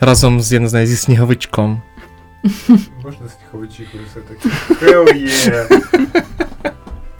разом 0.00 0.40
з, 0.40 0.52
я 0.52 0.60
не 0.60 0.68
знаю, 0.68 0.86
зі 0.86 0.96
сніговичком. 0.96 1.82
Можна 3.04 3.26
сніговичіку 3.38 3.98
все-таки. 4.10 4.48
Hell 4.84 5.04
yeah. 5.24 6.72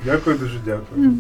Дякую, 0.05 0.39
дуже 0.39 0.59
дякую. 0.65 1.13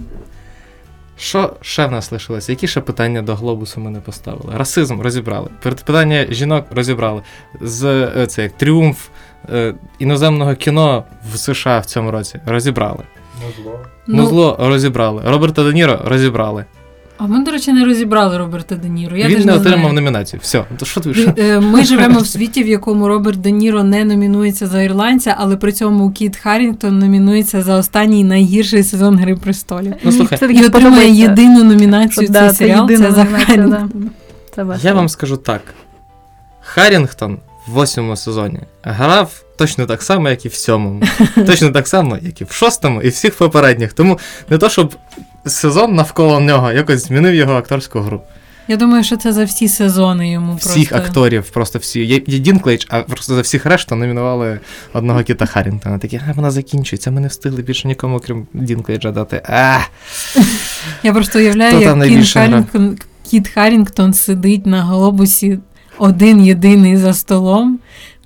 Що 1.20 1.52
ще 1.60 1.86
в 1.86 1.90
нас 1.92 2.12
лишилося? 2.12 2.52
Які 2.52 2.68
ще 2.68 2.80
питання 2.80 3.22
до 3.22 3.34
глобусу 3.34 3.80
ми 3.80 3.90
не 3.90 4.00
поставили? 4.00 4.52
Расизм 4.56 5.00
розібрали. 5.00 5.48
Перед- 5.62 5.84
Питання 5.84 6.26
жінок 6.30 6.66
розібрали. 6.70 7.22
З 7.60 7.84
е, 8.16 8.26
це 8.26 8.42
як 8.42 8.52
тріумф 8.52 9.08
е, 9.52 9.74
іноземного 9.98 10.54
кіно 10.54 11.04
в 11.32 11.36
США 11.38 11.78
в 11.78 11.86
цьому 11.86 12.10
році 12.10 12.40
розібрали. 12.46 13.02
Ну 13.42 13.62
зло. 13.62 13.78
Ну, 14.06 14.26
зло 14.26 14.56
розібрали. 14.60 15.22
Роберта 15.26 15.64
Де 15.64 15.72
Ніро 15.72 16.00
розібрали. 16.04 16.64
А 17.22 17.26
ми, 17.26 17.44
до 17.44 17.50
речі, 17.50 17.72
не 17.72 17.84
розібрали 17.84 18.38
Роберта 18.38 18.74
Де 18.74 18.88
Ніро. 18.88 19.16
Я 19.16 19.26
Він 19.26 19.36
теж 19.36 19.44
не 19.44 19.52
отримав 19.52 19.78
знаю. 19.78 19.94
номінацію. 19.94 20.40
Все, 20.42 20.64
то 20.76 20.86
що 20.86 21.00
ти? 21.00 21.34
Е, 21.38 21.60
Ми 21.60 21.84
живемо 21.84 22.20
в 22.20 22.26
світі, 22.26 22.62
в 22.62 22.68
якому 22.68 23.08
Роберт 23.08 23.40
Де 23.40 23.50
Ніро 23.50 23.84
не 23.84 24.04
номінується 24.04 24.66
за 24.66 24.82
ірландця, 24.82 25.34
але 25.38 25.56
при 25.56 25.72
цьому 25.72 26.10
Кіт 26.10 26.36
Харрінгтон 26.36 26.98
номінується 26.98 27.62
за 27.62 27.76
останній 27.76 28.24
найгірший 28.24 28.82
сезон 28.82 29.18
Гри 29.18 29.36
престолів. 29.36 29.94
Ну 30.04 30.12
слухай, 30.12 30.38
І 30.40 30.44
отримує 30.44 30.70
подобається, 30.70 31.22
єдину 31.22 31.64
номінацію 31.64 32.26
що, 32.26 32.32
цей 32.32 32.42
да, 32.42 32.54
серіал. 32.54 32.86
Це, 32.86 32.92
єдина 32.92 33.10
за 33.12 33.24
да. 33.24 33.38
Харрінгтон. 33.38 34.10
Це 34.54 34.66
я 34.82 34.94
вам 34.94 35.08
скажу 35.08 35.36
так. 35.36 35.62
Харрінгтон 36.60 37.38
в 37.66 37.70
восьмому 37.72 38.16
сезоні 38.16 38.60
грав 38.82 39.42
точно 39.58 39.86
так 39.86 40.02
само, 40.02 40.28
як 40.28 40.46
і 40.46 40.48
в 40.48 40.54
сьомому. 40.54 41.02
Точно 41.46 41.70
так 41.70 41.88
само, 41.88 42.18
як 42.22 42.40
і 42.40 42.44
в 42.44 42.50
шостому, 42.50 43.02
і 43.02 43.08
всіх 43.08 43.34
попередніх. 43.34 43.92
Тому 43.92 44.18
не 44.50 44.58
то, 44.58 44.68
щоб 44.68 44.94
сезон 45.46 45.94
навколо 45.94 46.40
нього 46.40 46.72
якось 46.72 47.06
змінив 47.06 47.34
його 47.34 47.52
акторську 47.54 48.00
гру. 48.00 48.20
Я 48.68 48.76
думаю, 48.76 49.04
що 49.04 49.16
це 49.16 49.32
за 49.32 49.44
всі 49.44 49.68
сезони 49.68 50.30
йому 50.30 50.54
Всіх 50.54 50.88
просто. 50.88 51.06
акторів, 51.08 51.50
просто 51.50 51.78
всі. 51.78 52.00
Є, 52.00 52.22
є 52.26 52.38
Дінклейдж, 52.38 52.84
а 52.88 53.00
просто 53.00 53.34
за 53.34 53.40
всіх 53.40 53.66
решта 53.66 53.94
номінували 53.94 54.60
одного 54.92 55.22
Кіта 55.22 55.46
Харрінгтона. 55.46 55.98
Такі, 55.98 56.20
а 56.28 56.32
вона 56.32 56.50
закінчується, 56.50 57.10
ми 57.10 57.20
не 57.20 57.28
встигли 57.28 57.62
більше 57.62 57.88
нікому, 57.88 58.20
крім 58.26 58.46
Дінклейджа 58.54 59.10
дати. 59.10 59.42
А, 59.48 59.78
Я 61.02 61.12
просто 61.12 61.38
уявляю, 61.38 61.80
як 61.80 62.02
Кіт? 62.08 62.32
Харрінгтон, 62.32 62.98
Кіт 63.30 63.48
Харрінгтон 63.48 64.14
сидить 64.14 64.66
на 64.66 64.82
глобусі 64.84 65.58
один 65.98 66.44
єдиний 66.44 66.96
за 66.96 67.14
столом. 67.14 67.78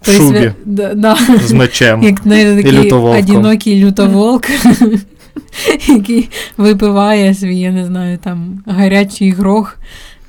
в 0.02 0.10
шубі 0.10 0.38
свя- 0.38 0.52
да, 0.64 0.94
да, 0.94 1.16
з 1.44 1.52
мечем. 1.52 2.02
як 2.02 2.20
знаєте, 2.22 2.62
такий 2.62 2.92
одинокий 2.92 3.84
лютоволк. 3.84 4.46
який 5.88 6.30
випиває 6.56 7.34
свій, 7.34 7.58
я 7.60 7.72
не 7.72 7.84
знаю, 7.86 8.18
там 8.18 8.62
гарячий 8.66 9.30
грох. 9.30 9.76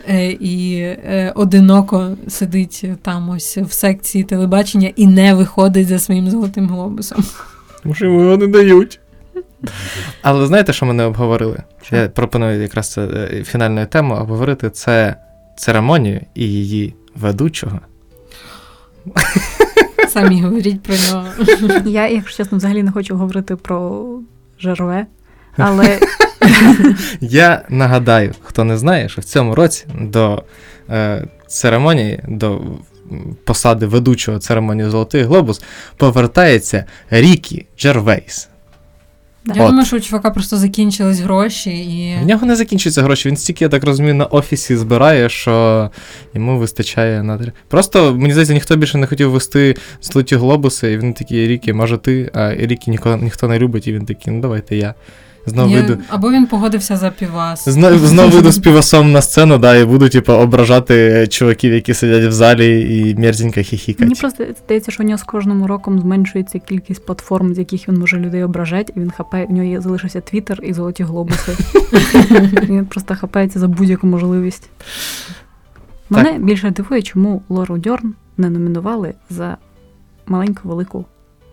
е, 0.10 0.32
І 0.32 0.78
е, 0.80 1.32
одиноко 1.36 2.18
сидить 2.28 2.86
там 3.02 3.30
ось 3.30 3.58
в 3.58 3.72
секції 3.72 4.24
телебачення 4.24 4.92
і 4.96 5.08
не 5.08 5.34
виходить 5.34 5.88
за 5.88 6.00
своїм 6.00 6.30
золотим 6.30 6.70
глобусом. 6.70 7.24
Тому 7.84 7.96
що 7.96 8.06
його 8.06 8.38
не 8.38 8.48
дають. 8.48 9.00
Але 10.22 10.48
знаєте, 10.48 10.74
що 10.74 10.86
ми 10.86 10.94
не 10.94 11.04
обговорили? 11.04 11.64
Що? 11.82 11.96
Я 11.96 12.10
пропоную 12.10 12.62
якраз 12.62 12.92
це 12.92 13.02
е, 13.06 13.44
фінальною 13.44 13.88
темою 13.88 14.22
обговорити 14.22 14.70
це 14.70 15.16
церемонію 15.58 16.22
і 16.36 16.44
її 16.44 16.94
ведучого. 17.16 17.80
Самі 20.10 20.42
говоріть 20.42 20.84
про 20.84 20.96
нього. 20.96 21.28
Я, 21.86 22.08
якщо 22.10 22.38
чесно, 22.38 22.58
взагалі 22.58 22.84
не 22.84 22.92
хочу 22.92 23.16
говорити 23.18 23.56
про 23.56 24.06
Жерве, 24.60 25.06
але 25.58 26.00
Я 27.22 27.62
нагадаю, 27.70 28.34
хто 28.44 28.64
не 28.64 28.78
знає, 28.78 29.10
що 29.10 29.22
в 29.22 29.24
цьому 29.24 29.56
році 29.56 29.86
до 30.02 30.44
е, 30.90 31.28
церемонії, 31.48 32.20
до 32.28 32.62
посади 33.44 33.86
ведучого 33.86 34.40
церемонії 34.40 34.90
Золотий 34.90 35.24
Глобус 35.24 35.62
повертається 35.98 36.86
Рікі 37.10 37.66
Джервейс. 37.78 38.50
Я 39.48 39.64
От. 39.64 39.70
думаю, 39.70 39.86
що 39.86 39.98
у 39.98 40.00
чувака 40.00 40.32
просто 40.32 40.58
закінчились 40.58 41.20
гроші 41.20 41.70
і. 41.70 42.24
В 42.24 42.26
нього 42.26 42.46
не 42.46 42.56
закінчуються 42.56 43.02
гроші. 43.02 43.30
Він 43.30 43.38
стільки, 43.38 43.66
я 43.66 43.70
так 43.70 43.84
розумію, 43.84 44.16
на 44.16 44.26
офісі 44.26 44.76
збирає, 44.76 45.30
що 45.30 45.90
йому 46.34 46.58
вистачає 46.58 47.24
на 47.24 47.40
Просто 47.68 48.16
мені 48.16 48.32
здається, 48.32 48.54
ніхто 48.54 48.76
більше 48.76 48.98
не 48.98 49.08
хотів 49.08 49.32
вести 49.32 49.76
золоті 50.02 50.36
глобуси, 50.36 50.92
і 50.92 50.98
він 50.98 51.14
такий 51.14 51.48
Рікі, 51.48 51.74
може 51.74 51.98
ти, 51.98 52.32
а 52.34 52.56
Рікі 52.56 52.92
ніхто, 52.92 53.18
ніхто 53.18 53.48
не 53.48 53.60
любить, 53.60 53.88
і 53.88 53.94
він 53.94 54.06
такий, 54.06 54.34
ну 54.34 54.42
давайте 54.42 54.76
я. 54.76 54.94
Знову 55.46 55.70
Я- 55.70 55.98
Або 56.10 56.32
він 56.32 56.46
погодився 56.46 56.98
за 56.98 57.10
півас. 57.10 57.70
Знову, 57.70 57.98
знову 58.08 58.30
вийду 58.30 58.52
з 58.52 58.60
півасом 58.60 59.12
на 59.12 59.22
сцену, 59.22 59.58
да, 59.58 59.76
і 59.76 59.86
буду, 59.86 60.10
типу, 60.10 60.34
ображати 60.34 61.28
чуваків, 61.28 61.74
які 61.74 61.94
сидять 61.94 62.30
в 62.30 62.32
залі 62.32 63.00
і 63.00 63.16
мерзенько 63.16 63.62
хіхікать. 63.62 64.02
мені 64.02 64.16
просто 64.16 64.46
здається, 64.66 64.92
що 64.92 65.04
у 65.04 65.06
нього 65.06 65.18
з 65.18 65.24
кожним 65.24 65.66
роком 65.66 66.00
зменшується 66.00 66.60
кількість 66.60 67.06
платформ, 67.06 67.56
з 67.56 67.58
яких 67.58 67.90
він 67.90 68.00
може 68.00 68.18
людей 68.18 68.44
ображати, 68.44 68.94
і 68.96 69.00
він 69.00 69.12
хапає, 69.12 69.46
у 69.46 69.54
нього 69.54 69.68
є, 69.68 69.82
залишився 69.82 70.22
Твіттер 70.22 70.60
і 70.64 70.74
золоті 70.74 71.04
глобуси. 71.04 71.52
Він 72.70 72.86
просто 72.86 73.16
хапається 73.16 73.60
за 73.60 73.68
будь-яку 73.68 74.08
можливість. 74.08 74.70
Мене 76.10 76.40
більше 76.40 76.70
дивує, 76.70 77.02
чому 77.02 77.42
Лору 77.50 77.78
Дьорн 77.78 78.14
не 78.38 78.50
номінували 78.50 79.14
за 79.30 79.58
маленьку 80.28 80.70
велику 80.70 81.06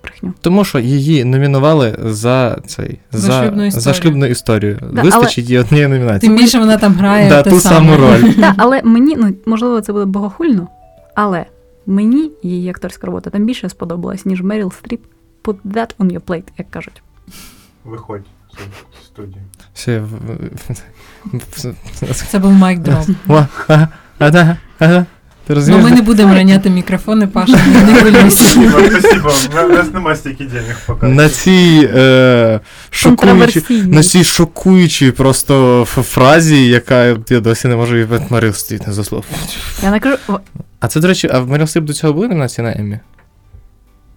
брехню. 0.05 0.35
Тому 0.41 0.65
що 0.65 0.79
її 0.79 1.25
номінували 1.25 1.99
за 2.05 2.59
цей 2.67 2.99
За 3.13 3.19
за, 3.19 3.43
шлюбну 3.43 3.71
за 3.71 3.79
історію. 3.79 4.03
шлюбну 4.03 4.27
історію. 4.27 4.79
Да, 4.93 5.03
Вистачить 5.03 5.51
їй 5.51 5.59
однієї 5.59 5.89
номінації. 5.89 6.21
Тим 6.33 6.37
більше 6.39 6.59
вона 6.59 6.77
там 6.77 6.95
грає 6.95 7.29
Да, 7.29 7.43
те 7.43 7.51
ту 7.51 7.61
саме. 7.61 7.77
саму 7.77 7.97
роль. 7.97 8.33
Так, 8.41 8.55
але 8.59 8.83
мені, 8.83 9.17
ну 9.17 9.35
можливо, 9.47 9.81
це 9.81 9.93
буде 9.93 10.05
богохульно, 10.05 10.69
але 11.15 11.45
мені 11.87 12.31
її 12.43 12.71
акторська 12.71 13.07
робота 13.07 13.31
там 13.31 13.45
більше 13.47 13.69
сподобалась, 13.69 14.27
ніж 14.27 14.43
Меріл 14.43 14.73
Стріп. 14.73 15.01
Put 15.45 15.57
that 15.65 15.97
on 15.99 16.13
your 16.13 16.21
plate, 16.21 16.49
як 16.59 16.71
кажуть. 16.71 17.03
Виходь 17.85 18.23
з 19.03 19.07
студії. 19.07 19.43
Все, 19.75 20.03
Це 22.31 22.39
був 22.39 22.53
mic 22.53 22.79
drop. 22.81 22.99
Ага, 24.19 24.57
ага, 24.79 25.07
Ти 25.55 25.71
Ну, 25.71 25.79
ми 25.79 25.91
не 25.91 26.03
будемо 26.03 26.35
раняти 26.35 26.71
мікрофони, 26.71 27.27
Паша, 27.27 27.57
не 27.87 27.95
хвилюйся. 27.95 28.45
Спасибо, 28.45 29.31
спасибо. 29.31 29.65
У 29.65 29.77
нас 29.77 29.93
нема 29.95 30.17
стільки 30.17 30.45
денег 30.45 30.81
поки. 30.87 31.07
На 31.07 31.29
цій 31.29 31.91
е, 31.95 32.61
шокуючій, 32.91 33.63
на 33.87 34.03
цій 34.03 34.25
шокуючій 34.25 35.11
просто 35.11 35.85
фразі, 35.89 36.67
яка 36.67 37.05
я 37.31 37.41
досі 37.41 37.69
не 37.69 37.77
можу 37.77 37.97
її 37.97 38.09
Марил 38.31 38.53
Стріп 38.53 38.87
не 38.87 38.93
заслов. 38.93 39.25
Я 39.83 39.91
не 39.91 40.01
кажу, 40.01 40.17
А 40.81 40.89
це, 40.89 41.01
до 41.01 41.09
речі, 41.09 41.29
а 41.33 41.39
в 41.41 41.49
Меріл 41.49 41.67
Стріп 41.67 41.85
до 41.85 41.93
цього 41.93 42.13
були 42.13 42.29
номінації 42.29 42.65
на 42.65 42.73
Еммі? 42.73 42.99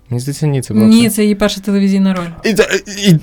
Мені 0.09 0.19
здається, 0.19 0.47
ні, 0.47 0.61
це 0.61 0.73
було. 0.73 0.85
Ні, 0.85 1.09
це 1.09 1.23
її 1.23 1.35
перша 1.35 1.61
телевізійна 1.61 2.13
роль. 2.13 2.25
І, 2.43 2.49
і, 2.49 3.09
і, 3.09 3.19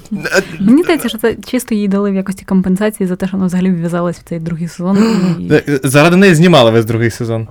мені 0.61 0.83
здається, 0.83 1.09
що 1.09 1.19
це 1.19 1.37
чисто 1.47 1.75
їй 1.75 1.89
дали 1.89 2.11
в 2.11 2.15
якості 2.15 2.45
компенсації 2.45 3.07
за 3.07 3.17
те, 3.17 3.27
що 3.27 3.37
вона 3.37 3.47
взагалі 3.47 3.71
вв'язалась 3.71 4.19
в 4.19 4.23
цей 4.29 4.39
другий 4.41 4.69
сезон. 4.69 4.99
І... 5.41 5.53
е, 5.53 5.81
Заради 5.85 6.17
неї 6.17 6.35
знімали 6.35 6.71
весь 6.71 6.85
другий 6.85 7.11
сезон. 7.11 7.49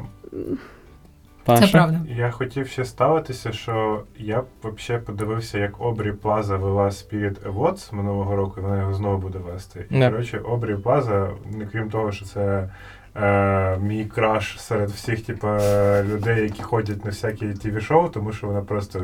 Паша? 1.46 1.66
Це 1.66 1.72
правда. 1.72 2.00
Я 2.18 2.32
хотів 2.32 2.68
ще 2.68 2.86
ставитися, 2.86 3.52
що 3.52 4.04
я 4.18 4.42
б 4.42 4.46
взагалі 4.64 5.04
подивився, 5.06 5.58
як 5.58 5.82
Обрі 5.82 6.12
Плаза 6.12 6.58
вела 6.58 6.86
Spirit 6.86 7.52
Awards 7.54 7.96
минулого 7.96 8.36
року, 8.36 8.56
і 8.58 8.62
вона 8.64 8.80
його 8.80 8.94
знову 8.94 9.18
буде 9.18 9.40
вести. 9.40 9.86
І, 9.90 10.00
Да. 10.00 10.10
коротше, 10.12 10.38
Обрі 10.40 10.76
Плаза, 10.76 11.30
не 11.52 11.66
крім 11.66 11.90
того, 11.90 12.12
що 12.12 12.26
це 12.26 12.70
е, 13.16 13.78
мій 13.78 14.06
краш 14.06 14.62
серед 14.62 14.90
всіх, 14.90 15.26
типу, 15.26 15.48
людей, 16.04 16.44
які 16.44 16.64
ходять 16.64 17.06
на 17.06 17.12
всякі 17.12 17.54
тіві-шоу, 17.54 18.10
тому 18.10 18.32
що 18.32 18.48
вона 18.48 18.62
просто 18.62 19.02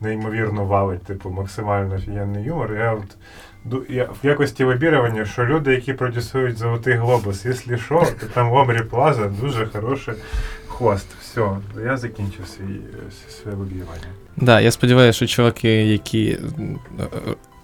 неймовірно 0.00 0.64
валить, 0.64 1.02
типу, 1.04 1.30
максимально 1.30 1.94
офігенний 1.94 2.44
юмор. 2.44 2.74
Я 2.74 2.92
от 2.94 3.16
ду- 3.66 3.92
я, 3.92 4.04
в 4.04 4.26
якості 4.26 4.64
лобірування, 4.64 5.24
що 5.24 5.44
люди, 5.46 5.74
які 5.74 5.92
продюсують 5.92 6.56
Золотий 6.56 6.94
Глобус, 6.94 7.44
якщо 7.46 7.76
що, 7.76 8.02
то 8.20 8.26
там 8.26 8.52
Обрі 8.52 8.82
Плаза 8.82 9.26
дуже 9.40 9.66
хороший 9.66 10.14
хвост. 10.78 11.06
Все, 11.22 11.48
я 11.84 11.96
закінчив 11.96 12.46
свій, 12.46 12.74
е, 12.74 13.32
своє 13.42 13.56
лобіювання. 13.56 14.08
Да, 14.36 14.60
я 14.60 14.70
сподіваюся, 14.70 15.16
що 15.16 15.26
чуваки, 15.26 15.86
які 15.86 16.38
е, 17.00 17.06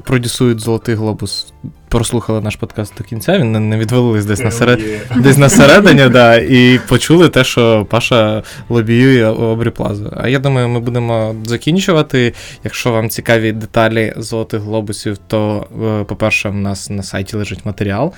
продюсують 0.03 0.61
Золотий 0.61 0.95
Глобус, 0.95 1.53
прослухали 1.89 2.41
наш 2.41 2.57
подкаст 2.57 2.93
до 2.99 3.05
кінця, 3.05 3.39
він 3.39 3.69
не- 3.69 3.79
відвалились 3.79 4.25
десь 4.25 4.41
на 4.41 4.51
серед... 4.51 4.81
Є. 4.81 5.01
десь 5.17 5.39
на 5.39 5.49
середині, 5.59 6.09
да, 6.09 6.37
і 6.37 6.81
почули 6.89 7.29
те, 7.29 7.45
що 7.45 7.87
Паша 7.91 8.43
лобіює 8.69 9.27
Обрі 9.27 9.71
Плазу. 9.71 10.13
А 10.17 10.29
я 10.29 10.39
думаю, 10.39 10.69
ми 10.69 10.81
будемо 10.81 11.35
закінчувати. 11.45 12.35
Якщо 12.65 12.93
вам 12.93 13.11
цікаві 13.11 13.53
деталі 13.53 14.13
золотих 14.17 14.61
глобусів, 14.61 15.19
то, 15.27 15.67
е, 16.01 16.05
по-перше, 16.05 16.49
в 16.49 16.55
нас 16.55 16.91
на 16.91 17.03
сайті 17.03 17.37
лежить 17.37 17.65
матеріал. 17.67 18.13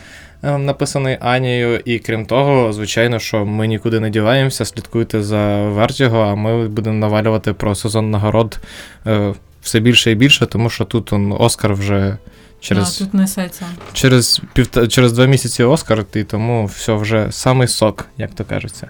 е, 0.44 0.58
Написаний 0.58 1.16
Анією, 1.20 1.80
і 1.84 1.98
крім 1.98 2.26
того, 2.26 2.72
звичайно, 2.72 3.18
що 3.18 3.44
ми 3.46 3.66
нікуди 3.66 4.00
не 4.00 4.10
діваємося, 4.10 4.64
слідкуйте 4.64 5.22
за 5.22 5.62
Вертіго, 5.62 6.18
а 6.20 6.34
ми 6.34 6.68
будемо 6.68 6.96
навалювати 6.98 7.52
про 7.52 7.74
сезон 7.74 8.10
нагород 8.10 8.58
е, 9.06 9.34
все 9.66 9.80
більше 9.80 10.10
і 10.10 10.14
більше, 10.14 10.46
тому 10.46 10.70
що 10.70 10.84
тут 10.84 11.12
он, 11.12 11.32
Оскар 11.38 11.74
вже 11.74 12.16
через 12.60 12.96
А, 13.00 13.04
тут 13.04 13.14
несеться. 13.14 13.66
через, 13.92 14.40
півта, 14.52 14.88
через 14.88 15.12
два 15.12 15.26
місяці 15.26 15.62
Оскар, 15.64 16.04
і 16.14 16.24
тому 16.24 16.66
все 16.66 16.92
вже 16.94 17.32
самий 17.32 17.68
сок, 17.68 18.06
як 18.18 18.34
то 18.34 18.44
кажеться. 18.44 18.88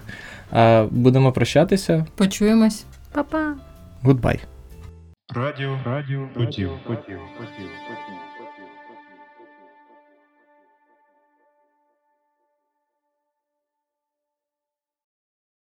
А 0.51 0.85
будемо 0.91 1.31
прощатися. 1.31 2.05
Почуємось. 2.15 2.83
Па-па! 3.11 3.53
Гудбай. 4.01 4.39
Радіо, 5.35 5.79
радіо, 5.85 6.27
потів, 6.33 6.69
потів, 6.87 7.19
потів, 7.37 7.69
потів. 7.87 8.26